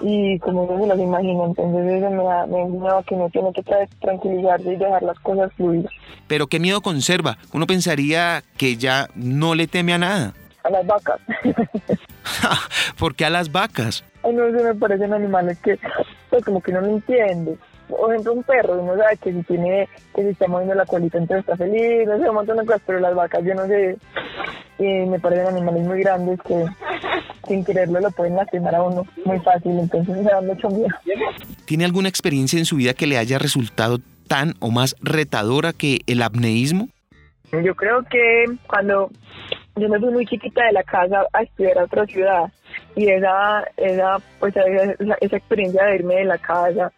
y 0.02 0.40
como 0.40 0.64
uno 0.64 0.82
se 0.82 0.88
las 0.88 0.98
imagina. 0.98 1.44
Entonces 1.46 2.02
eso 2.02 2.10
me 2.10 2.28
ha, 2.28 2.48
me 2.48 2.58
ha 2.58 2.64
enseñado 2.64 3.04
que 3.04 3.14
uno 3.14 3.30
tiene 3.30 3.54
que 3.54 3.64
tranquilizarse 4.02 4.74
y 4.74 4.76
dejar 4.76 5.04
las 5.04 5.20
cosas 5.20 5.54
fluir. 5.54 5.88
Pero 6.28 6.48
qué 6.48 6.60
miedo 6.60 6.82
conserva. 6.82 7.38
Uno 7.54 7.68
pensaría 7.68 8.42
que 8.58 8.76
ya 8.76 9.08
no 9.14 9.54
le 9.54 9.68
teme 9.68 9.94
a 9.94 10.00
nada 10.00 10.34
a 10.64 10.70
las 10.70 10.88
vacas. 10.88 11.20
¿Por 12.98 13.16
qué 13.16 13.26
a 13.26 13.30
las 13.30 13.52
vacas? 13.52 14.04
Ay, 14.24 14.34
no, 14.34 14.46
se 14.46 14.64
me 14.64 14.76
parecen 14.76 15.14
animales 15.14 15.60
que, 15.60 15.78
pues 16.34 16.46
como 16.46 16.62
que 16.62 16.72
no 16.72 16.82
lo 16.82 16.88
entiende. 16.88 17.60
Por 17.88 18.10
ejemplo, 18.10 18.34
un 18.34 18.42
perro, 18.42 18.82
uno 18.82 18.98
sabe 18.98 19.18
que 19.18 19.32
si 19.32 19.44
tiene, 19.44 19.88
que 20.16 20.24
si 20.24 20.30
está 20.30 20.48
moviendo 20.48 20.74
la 20.74 20.88
colita, 20.88 21.20
entonces 21.20 21.42
está 21.42 21.56
feliz, 21.56 22.08
no 22.08 22.18
sé, 22.18 22.28
un 22.28 22.34
montón 22.34 22.58
de 22.58 22.66
cosas, 22.66 22.82
pero 22.88 23.00
las 23.00 23.14
vacas, 23.14 23.44
yo 23.44 23.54
no 23.54 23.68
sé, 23.68 23.96
me 24.80 25.20
parecen 25.20 25.46
animales 25.46 25.86
muy 25.86 26.00
grandes 26.00 26.40
que 26.42 26.66
sin 27.48 27.64
quererlo 27.64 28.00
lo 28.00 28.10
pueden 28.10 28.36
lastimar 28.36 28.74
a 28.74 28.82
uno 28.82 29.06
muy 29.26 29.40
fácil, 29.42 29.78
entonces 29.78 30.18
me 30.18 30.24
da 30.24 30.42
mucho 30.42 30.70
miedo. 30.70 30.88
¿Tiene 31.66 31.86
alguna 31.86 32.10
experiencia 32.10 32.58
en 32.58 32.66
su 32.66 32.78
vida 32.78 32.96
que 32.96 33.06
le 33.06 33.20
haya 33.20 33.38
resultado 33.38 34.00
tan 34.28 34.56
o 34.60 34.72
más 34.72 34.96
retadora 35.02 35.72
que 35.72 36.00
el 36.08 36.24
apneísmo? 36.24 36.90
Yo 37.52 37.76
creo 37.76 38.02
que 38.10 38.46
cuando 38.66 39.12
yo 39.76 39.88
me 39.88 40.00
fui 40.00 40.10
muy 40.10 40.26
chiquita 40.26 40.66
de 40.66 40.72
la 40.72 40.82
casa 40.82 41.28
a 41.32 41.44
estudiar 41.44 41.78
a 41.78 41.84
otra 41.84 42.08
ciudad 42.08 42.52
y 42.96 43.10
esa, 43.10 43.66
esa, 43.78 44.18
pues, 44.40 44.56
esa, 44.56 45.16
esa 45.20 45.38
experiencia 45.38 45.86
de 45.86 45.96
irme 45.96 46.16
de 46.16 46.26
la 46.26 46.38
casa, 46.38 46.92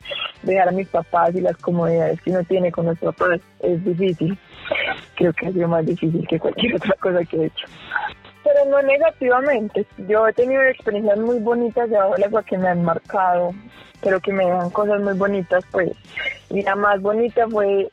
de 0.44 0.54
dejar 0.54 0.70
a 0.70 0.72
mis 0.72 0.88
papás 0.90 1.34
y 1.36 1.42
las 1.42 1.58
comodidades 1.58 2.22
que 2.22 2.32
uno 2.32 2.44
tiene 2.44 2.72
con 2.72 2.86
los 2.86 3.00
papás 3.00 3.40
es 3.62 3.84
difícil. 3.84 4.38
Creo 5.16 5.34
que 5.34 5.48
ha 5.48 5.52
sido 5.52 5.68
más 5.68 5.86
difícil 5.86 6.28
que 6.28 6.40
cualquier 6.40 6.76
otra 6.78 6.96
cosa 7.00 7.24
que 7.26 7.38
he 7.38 7.46
hecho. 7.46 7.68
Pero 8.44 8.66
no 8.70 8.82
negativamente. 8.82 9.86
Yo 10.08 10.28
he 10.28 10.34
tenido 10.34 10.62
experiencias 10.64 11.18
muy 11.18 11.40
bonitas 11.40 11.90
de 11.90 11.98
abajo 11.98 12.16
del 12.16 12.26
agua 12.26 12.44
que 12.44 12.58
me 12.58 12.68
han 12.68 12.84
marcado 12.84 13.54
pero 14.06 14.20
que 14.20 14.32
me 14.32 14.46
dejan 14.46 14.70
cosas 14.70 15.02
muy 15.02 15.16
bonitas, 15.16 15.66
pues. 15.72 15.92
Y 16.52 16.62
la 16.62 16.76
más 16.76 17.02
bonita 17.02 17.48
fue 17.50 17.90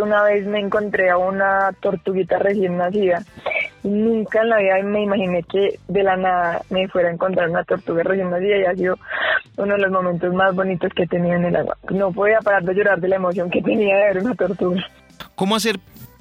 una 0.00 0.22
vez 0.22 0.46
me 0.46 0.60
encontré 0.60 1.10
a 1.10 1.18
una 1.18 1.72
tortuguita 1.80 2.38
recién 2.38 2.76
nacida. 2.76 3.22
Nunca 3.82 4.42
en 4.42 4.48
la 4.48 4.58
vida 4.58 4.82
me 4.82 5.02
imaginé 5.02 5.42
que 5.44 5.78
de 5.88 6.02
la 6.02 6.16
nada 6.16 6.62
me 6.70 6.88
fuera 6.88 7.08
a 7.08 7.12
encontrar 7.12 7.48
una 7.48 7.64
tortuga 7.64 8.02
recién 8.02 8.30
nacida 8.30 8.58
y 8.58 8.64
ha 8.64 8.74
sido 8.74 8.98
uno 9.56 9.74
de 9.74 9.80
los 9.80 9.90
momentos 9.90 10.32
más 10.34 10.54
bonitos 10.54 10.92
que 10.94 11.04
he 11.04 11.06
tenido 11.06 11.36
en 11.36 11.46
el 11.46 11.56
agua. 11.56 11.76
No 11.90 12.12
podía 12.12 12.40
parar 12.40 12.64
de 12.64 12.74
llorar 12.74 13.00
de 13.00 13.08
la 13.08 13.16
emoción 13.16 13.50
que 13.50 13.62
tenía 13.62 13.96
de 13.96 14.02
ver 14.02 14.18
una 14.18 14.34
tortuga. 14.34 14.82
¿Cómo 15.34 15.56
hacer 15.56 15.78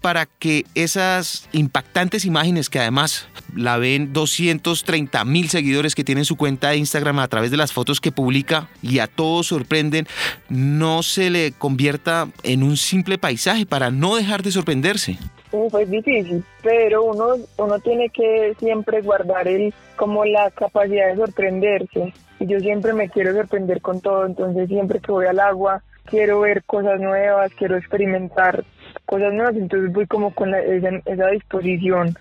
para 0.07 0.25
que 0.25 0.63
esas 0.73 1.49
impactantes 1.51 2.23
imágenes 2.23 2.69
que 2.69 2.79
además 2.79 3.27
la 3.53 3.75
ven 3.75 4.13
230 4.13 5.25
mil 5.25 5.49
seguidores 5.49 5.95
que 5.95 6.05
tienen 6.05 6.23
su 6.23 6.37
cuenta 6.37 6.69
de 6.69 6.77
Instagram 6.77 7.19
a 7.19 7.27
través 7.27 7.51
de 7.51 7.57
las 7.57 7.73
fotos 7.73 7.99
que 7.99 8.13
publica 8.13 8.69
y 8.81 8.99
a 8.99 9.07
todos 9.07 9.47
sorprenden, 9.47 10.07
no 10.47 11.03
se 11.03 11.29
le 11.29 11.51
convierta 11.51 12.29
en 12.43 12.63
un 12.63 12.77
simple 12.77 13.17
paisaje 13.17 13.65
para 13.65 13.91
no 13.91 14.15
dejar 14.15 14.43
de 14.43 14.51
sorprenderse. 14.51 15.17
Uf, 15.51 15.75
es 15.75 15.91
difícil, 15.91 16.41
pero 16.63 17.03
uno, 17.03 17.35
uno 17.57 17.79
tiene 17.79 18.07
que 18.07 18.55
siempre 18.59 19.01
guardar 19.01 19.49
el, 19.49 19.73
como 19.97 20.23
la 20.23 20.51
capacidad 20.51 21.09
de 21.09 21.17
sorprenderse. 21.17 22.13
Y 22.39 22.47
yo 22.47 22.61
siempre 22.61 22.93
me 22.93 23.09
quiero 23.09 23.33
sorprender 23.33 23.81
con 23.81 23.99
todo, 23.99 24.25
entonces 24.25 24.69
siempre 24.69 25.01
que 25.01 25.11
voy 25.11 25.25
al 25.25 25.41
agua 25.41 25.83
quiero 26.07 26.39
ver 26.39 26.63
cosas 26.63 26.99
nuevas, 26.99 27.51
quiero 27.53 27.77
experimentar 27.77 28.63
cosas 29.05 29.33
nuevas, 29.33 29.55
entonces 29.55 29.91
voy 29.91 30.05
como 30.07 30.33
con 30.33 30.53
esa, 30.53 30.89
esa 31.05 31.27
disposición 31.27 32.17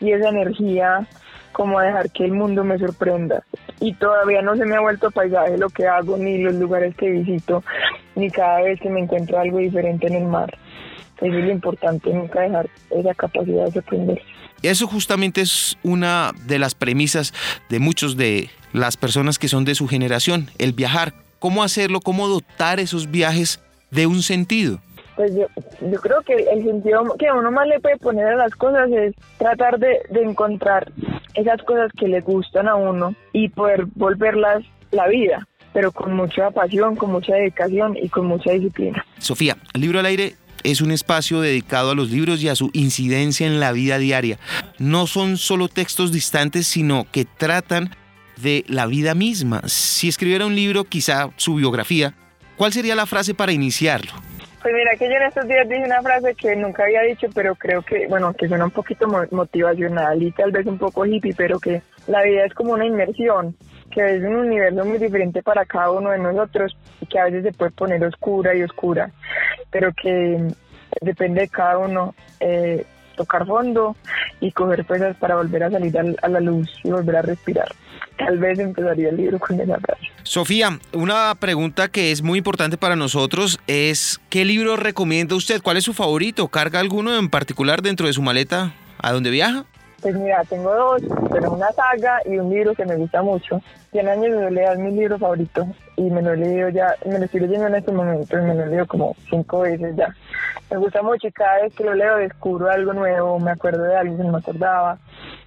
y 0.00 0.12
esa 0.12 0.28
energía 0.28 1.06
como 1.52 1.78
a 1.78 1.84
dejar 1.84 2.10
que 2.10 2.24
el 2.24 2.32
mundo 2.32 2.64
me 2.64 2.78
sorprenda. 2.78 3.44
Y 3.80 3.94
todavía 3.94 4.42
no 4.42 4.56
se 4.56 4.64
me 4.64 4.76
ha 4.76 4.80
vuelto 4.80 5.10
paisaje 5.10 5.58
lo 5.58 5.68
que 5.68 5.86
hago, 5.86 6.16
ni 6.16 6.38
los 6.38 6.54
lugares 6.54 6.94
que 6.96 7.10
visito, 7.10 7.62
ni 8.16 8.30
cada 8.30 8.62
vez 8.62 8.80
que 8.80 8.90
me 8.90 9.00
encuentro 9.00 9.38
algo 9.38 9.58
diferente 9.58 10.06
en 10.06 10.14
el 10.14 10.24
mar. 10.24 10.56
Eso 11.20 11.36
es 11.36 11.44
lo 11.44 11.52
importante, 11.52 12.12
nunca 12.12 12.40
dejar 12.40 12.68
esa 12.90 13.14
capacidad 13.14 13.66
de 13.66 13.72
sorprender. 13.72 14.22
Eso 14.62 14.86
justamente 14.86 15.40
es 15.40 15.76
una 15.82 16.32
de 16.46 16.58
las 16.58 16.74
premisas 16.74 17.32
de 17.68 17.78
muchos 17.78 18.16
de 18.16 18.50
las 18.72 18.96
personas 18.96 19.38
que 19.38 19.48
son 19.48 19.64
de 19.64 19.74
su 19.74 19.86
generación, 19.86 20.48
el 20.58 20.72
viajar. 20.72 21.14
¿Cómo 21.38 21.62
hacerlo? 21.62 22.00
¿Cómo 22.00 22.28
dotar 22.28 22.80
esos 22.80 23.10
viajes 23.10 23.60
de 23.90 24.06
un 24.06 24.22
sentido? 24.22 24.80
Pues 25.22 25.36
yo, 25.36 25.46
yo 25.88 26.00
creo 26.00 26.20
que 26.22 26.34
el 26.34 26.64
sentido 26.64 27.04
que 27.16 27.30
uno 27.30 27.52
más 27.52 27.68
le 27.68 27.78
puede 27.78 27.96
poner 27.98 28.26
a 28.26 28.36
las 28.36 28.52
cosas 28.56 28.90
es 28.90 29.14
tratar 29.38 29.78
de, 29.78 30.00
de 30.10 30.22
encontrar 30.22 30.90
esas 31.34 31.62
cosas 31.62 31.92
que 31.96 32.08
le 32.08 32.20
gustan 32.22 32.66
a 32.66 32.74
uno 32.74 33.14
y 33.32 33.48
poder 33.48 33.84
volverlas 33.94 34.64
la 34.90 35.06
vida, 35.06 35.46
pero 35.72 35.92
con 35.92 36.16
mucha 36.16 36.50
pasión, 36.50 36.96
con 36.96 37.12
mucha 37.12 37.34
dedicación 37.34 37.96
y 37.96 38.08
con 38.08 38.26
mucha 38.26 38.50
disciplina. 38.50 39.06
Sofía, 39.18 39.56
el 39.74 39.82
libro 39.82 40.00
al 40.00 40.06
aire 40.06 40.34
es 40.64 40.80
un 40.80 40.90
espacio 40.90 41.40
dedicado 41.40 41.92
a 41.92 41.94
los 41.94 42.10
libros 42.10 42.42
y 42.42 42.48
a 42.48 42.56
su 42.56 42.70
incidencia 42.72 43.46
en 43.46 43.60
la 43.60 43.70
vida 43.70 43.98
diaria. 43.98 44.40
No 44.80 45.06
son 45.06 45.36
solo 45.36 45.68
textos 45.68 46.10
distantes, 46.10 46.66
sino 46.66 47.06
que 47.12 47.26
tratan 47.26 47.94
de 48.38 48.64
la 48.66 48.86
vida 48.86 49.14
misma. 49.14 49.62
Si 49.66 50.08
escribiera 50.08 50.46
un 50.46 50.56
libro, 50.56 50.82
quizá 50.82 51.30
su 51.36 51.54
biografía, 51.54 52.12
¿cuál 52.56 52.72
sería 52.72 52.96
la 52.96 53.06
frase 53.06 53.34
para 53.34 53.52
iniciarlo? 53.52 54.31
Pues 54.62 54.74
mira 54.74 54.94
que 54.96 55.08
yo 55.08 55.16
en 55.16 55.22
estos 55.24 55.48
días 55.48 55.68
dije 55.68 55.84
una 55.84 56.02
frase 56.02 56.36
que 56.36 56.54
nunca 56.54 56.84
había 56.84 57.02
dicho, 57.02 57.26
pero 57.34 57.56
creo 57.56 57.82
que, 57.82 58.06
bueno, 58.06 58.32
que 58.32 58.46
suena 58.46 58.64
un 58.64 58.70
poquito 58.70 59.08
motivacional 59.32 60.22
y 60.22 60.30
tal 60.30 60.52
vez 60.52 60.66
un 60.66 60.78
poco 60.78 61.04
hippie, 61.04 61.34
pero 61.36 61.58
que 61.58 61.82
la 62.06 62.22
vida 62.22 62.44
es 62.44 62.54
como 62.54 62.74
una 62.74 62.86
inmersión, 62.86 63.56
que 63.90 64.16
es 64.16 64.22
un 64.22 64.36
universo 64.36 64.84
muy 64.84 64.98
diferente 64.98 65.42
para 65.42 65.64
cada 65.64 65.90
uno 65.90 66.10
de 66.10 66.18
nosotros 66.18 66.76
y 67.00 67.06
que 67.06 67.18
a 67.18 67.24
veces 67.24 67.42
se 67.42 67.52
puede 67.52 67.72
poner 67.72 68.04
oscura 68.04 68.54
y 68.54 68.62
oscura, 68.62 69.10
pero 69.72 69.92
que 70.00 70.46
depende 71.00 71.40
de 71.40 71.48
cada 71.48 71.78
uno 71.78 72.14
eh, 72.38 72.86
tocar 73.22 73.46
fondo 73.46 73.96
y 74.40 74.52
coger 74.52 74.84
fuerzas 74.84 75.16
para 75.16 75.36
volver 75.36 75.64
a 75.64 75.70
salir 75.70 75.96
a 75.98 76.28
la 76.28 76.40
luz 76.40 76.68
y 76.84 76.90
volver 76.90 77.16
a 77.16 77.22
respirar 77.22 77.68
tal 78.16 78.38
vez 78.38 78.58
empezaría 78.58 79.08
el 79.08 79.16
libro 79.16 79.38
con 79.38 79.60
esa 79.60 79.78
frase. 79.78 80.08
Sofía, 80.22 80.78
una 80.92 81.34
pregunta 81.34 81.88
que 81.88 82.12
es 82.12 82.22
muy 82.22 82.38
importante 82.38 82.76
para 82.76 82.96
nosotros 82.96 83.58
es 83.66 84.20
¿qué 84.28 84.44
libro 84.44 84.76
recomienda 84.76 85.34
usted? 85.34 85.62
¿Cuál 85.62 85.76
es 85.76 85.84
su 85.84 85.94
favorito? 85.94 86.48
¿Carga 86.48 86.80
alguno 86.80 87.16
en 87.16 87.28
particular 87.28 87.82
dentro 87.82 88.06
de 88.06 88.12
su 88.12 88.22
maleta 88.22 88.74
a 88.98 89.12
donde 89.12 89.30
viaja? 89.30 89.64
Pues 90.02 90.16
mira, 90.16 90.42
tengo 90.48 90.74
dos, 90.74 91.02
pero 91.30 91.52
una 91.52 91.70
saga 91.70 92.20
y 92.24 92.36
un 92.36 92.50
libro 92.50 92.74
que 92.74 92.84
me 92.84 92.96
gusta 92.96 93.22
mucho. 93.22 93.60
Cien 93.92 94.08
años 94.08 94.36
de 94.36 94.48
soledad 94.48 94.72
es 94.72 94.78
mi 94.80 94.90
libro 94.90 95.16
favorito 95.16 95.64
y 95.96 96.10
me 96.10 96.20
lo 96.20 96.32
he 96.32 96.38
leído 96.38 96.70
ya, 96.70 96.96
me 97.06 97.20
lo 97.20 97.24
estoy 97.24 97.40
leyendo 97.40 97.68
en 97.68 97.76
este 97.76 97.92
momento 97.92 98.36
y 98.36 98.42
me 98.42 98.54
lo 98.54 98.64
he 98.64 98.66
leído 98.66 98.86
como 98.88 99.14
cinco 99.30 99.60
veces 99.60 99.94
ya. 99.94 100.12
Me 100.72 100.78
gusta 100.78 101.02
mucho 101.02 101.28
y 101.28 101.32
cada 101.32 101.62
vez 101.62 101.72
que 101.74 101.84
lo 101.84 101.94
leo 101.94 102.16
descubro 102.16 102.68
algo 102.68 102.92
nuevo, 102.92 103.38
me 103.38 103.52
acuerdo 103.52 103.84
de 103.84 103.94
algo 103.94 104.16
que 104.16 104.24
no 104.24 104.32
me 104.32 104.38
acordaba. 104.38 104.98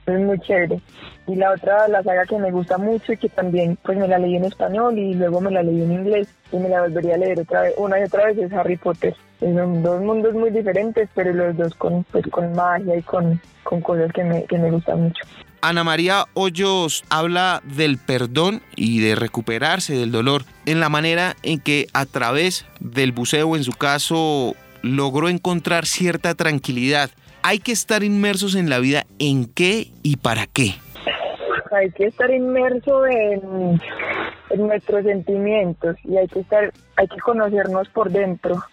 Es 0.05 0.19
muy 0.19 0.39
chévere. 0.39 0.79
Y 1.27 1.35
la 1.35 1.51
otra, 1.51 1.89
la 1.89 2.01
saga 2.03 2.25
que 2.25 2.37
me 2.37 2.51
gusta 2.51 2.77
mucho 2.77 3.11
y 3.11 3.17
que 3.17 3.27
también 3.27 3.77
pues 3.83 3.97
me 3.97 4.07
la 4.07 4.19
leí 4.19 4.37
en 4.37 4.45
español 4.45 4.97
y 4.97 5.15
luego 5.15 5.41
me 5.41 5.51
la 5.51 5.63
leí 5.63 5.81
en 5.81 5.91
inglés 5.91 6.29
y 6.53 6.57
me 6.57 6.69
la 6.69 6.83
volvería 6.83 7.15
a 7.15 7.17
leer 7.17 7.41
otra 7.41 7.63
vez, 7.63 7.73
una 7.77 7.99
y 7.99 8.03
otra 8.03 8.27
vez 8.27 8.37
es 8.37 8.53
Harry 8.53 8.77
Potter. 8.77 9.15
Son 9.39 9.83
dos 9.83 10.01
mundos 10.01 10.33
muy 10.33 10.49
diferentes, 10.49 11.09
pero 11.13 11.33
los 11.33 11.57
dos 11.57 11.73
con, 11.75 12.03
pues, 12.05 12.25
con 12.27 12.53
magia 12.53 12.97
y 12.97 13.01
con, 13.01 13.39
con 13.63 13.81
cosas 13.81 14.11
que 14.13 14.23
me, 14.23 14.43
que 14.45 14.57
me 14.57 14.71
gustan 14.71 15.03
mucho. 15.03 15.23
Ana 15.61 15.83
María 15.83 16.25
Hoyos 16.35 17.03
habla 17.09 17.61
del 17.63 17.97
perdón 17.97 18.61
y 18.75 19.01
de 19.01 19.15
recuperarse 19.15 19.95
del 19.95 20.11
dolor 20.11 20.43
en 20.65 20.79
la 20.79 20.89
manera 20.89 21.35
en 21.43 21.59
que 21.59 21.87
a 21.93 22.05
través 22.05 22.65
del 22.79 23.11
buceo, 23.11 23.55
en 23.55 23.63
su 23.63 23.73
caso, 23.73 24.55
logró 24.83 25.27
encontrar 25.27 25.85
cierta 25.85 26.35
tranquilidad. 26.35 27.09
Hay 27.41 27.59
que 27.59 27.71
estar 27.71 28.03
inmersos 28.03 28.55
en 28.55 28.69
la 28.69 28.79
vida 28.79 29.05
en 29.19 29.45
qué 29.45 29.91
y 30.03 30.17
para 30.17 30.45
qué 30.47 30.75
hay 31.75 31.91
que 31.91 32.05
estar 32.05 32.31
inmerso 32.31 33.05
en, 33.07 33.79
nuestros 34.57 35.03
sentimientos 35.03 35.97
y 36.05 36.17
hay 36.17 36.27
que 36.27 36.39
estar, 36.39 36.71
hay 36.95 37.07
que 37.07 37.19
conocernos 37.19 37.89
por 37.89 38.09
dentro 38.09 38.63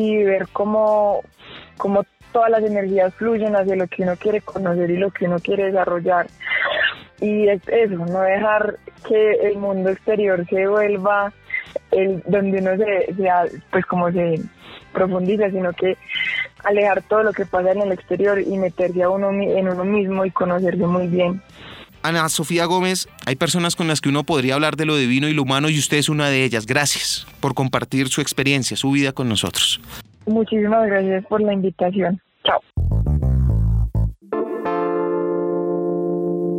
y 0.00 0.24
ver 0.24 0.48
cómo, 0.52 1.22
cómo 1.76 2.04
todas 2.32 2.50
las 2.50 2.62
energías 2.62 3.14
fluyen 3.14 3.54
hacia 3.54 3.76
lo 3.76 3.86
que 3.86 4.02
uno 4.02 4.16
quiere 4.16 4.40
conocer 4.40 4.90
y 4.90 4.96
lo 4.96 5.10
que 5.10 5.26
uno 5.26 5.38
quiere 5.38 5.66
desarrollar. 5.66 6.26
Y 7.20 7.48
es 7.48 7.62
eso, 7.68 7.94
no 7.94 8.20
dejar 8.20 8.78
que 9.06 9.32
el 9.42 9.58
mundo 9.58 9.90
exterior 9.90 10.44
se 10.48 10.66
vuelva 10.66 11.32
el 11.90 12.22
donde 12.26 12.58
uno 12.58 12.76
se, 12.76 13.14
pues 13.70 13.86
como 13.86 14.10
se 14.10 14.40
profundiza, 14.92 15.50
sino 15.50 15.72
que 15.72 15.96
alejar 16.64 17.02
todo 17.02 17.22
lo 17.22 17.32
que 17.32 17.46
pasa 17.46 17.72
en 17.72 17.82
el 17.82 17.92
exterior 17.92 18.40
y 18.40 18.58
meterse 18.58 19.02
a 19.02 19.10
uno 19.10 19.30
en 19.30 19.68
uno 19.68 19.84
mismo 19.84 20.24
y 20.24 20.30
conocerse 20.30 20.86
muy 20.86 21.06
bien. 21.06 21.40
Ana 22.02 22.28
Sofía 22.28 22.64
Gómez, 22.64 23.08
hay 23.26 23.36
personas 23.36 23.76
con 23.76 23.86
las 23.86 24.00
que 24.00 24.08
uno 24.08 24.24
podría 24.24 24.54
hablar 24.54 24.76
de 24.76 24.86
lo 24.86 24.96
divino 24.96 25.28
y 25.28 25.34
lo 25.34 25.42
humano 25.42 25.70
y 25.70 25.78
usted 25.78 25.98
es 25.98 26.08
una 26.08 26.28
de 26.28 26.44
ellas. 26.44 26.66
Gracias 26.66 27.26
por 27.40 27.54
compartir 27.54 28.08
su 28.08 28.20
experiencia, 28.20 28.76
su 28.76 28.90
vida 28.90 29.12
con 29.12 29.28
nosotros. 29.28 29.80
Muchísimas 30.26 30.86
gracias 30.86 31.24
por 31.26 31.40
la 31.40 31.52
invitación. 31.52 32.20
Chao. 32.44 32.60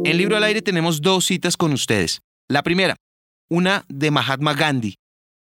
En 0.06 0.17
Libro 0.17 0.38
al 0.38 0.43
Aire 0.43 0.62
tenemos 0.62 1.01
dos 1.01 1.25
citas 1.25 1.58
con 1.58 1.73
ustedes. 1.73 2.21
La 2.49 2.63
primera, 2.63 2.95
una 3.49 3.86
de 3.88 4.12
Mahatma 4.12 4.53
Gandhi. 4.53 4.95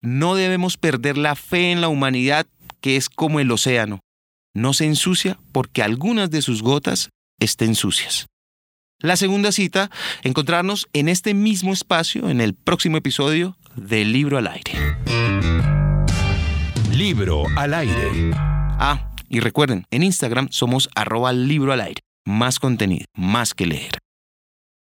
No 0.02 0.36
debemos 0.36 0.78
perder 0.78 1.18
la 1.18 1.36
fe 1.36 1.72
en 1.72 1.82
la 1.82 1.88
humanidad 1.88 2.46
que 2.82 2.98
es 2.98 3.10
como 3.10 3.40
el 3.40 3.52
océano. 3.52 4.00
No 4.54 4.74
se 4.74 4.86
ensucia 4.86 5.40
porque 5.52 5.82
algunas 5.82 6.30
de 6.30 6.42
sus 6.42 6.62
gotas 6.62 7.10
estén 7.40 7.76
sucias. 7.76 8.28
La 9.04 9.18
segunda 9.18 9.52
cita, 9.52 9.92
encontrarnos 10.24 10.88
en 10.94 11.10
este 11.10 11.34
mismo 11.34 11.74
espacio 11.74 12.30
en 12.30 12.40
el 12.40 12.54
próximo 12.54 12.96
episodio 12.96 13.58
de 13.76 14.06
Libro 14.06 14.38
al 14.38 14.48
Aire. 14.48 14.72
Libro 16.90 17.44
al 17.58 17.74
Aire. 17.74 18.32
Ah, 18.34 19.12
y 19.28 19.42
recuerden, 19.42 19.84
en 19.92 20.04
Instagram 20.04 20.48
somos 20.52 20.90
arroba 20.96 21.34
libro 21.34 21.74
al 21.74 21.82
aire. 21.82 22.00
Más 22.24 22.60
contenido, 22.60 23.04
más 23.14 23.54
que 23.54 23.66
leer. 23.66 24.03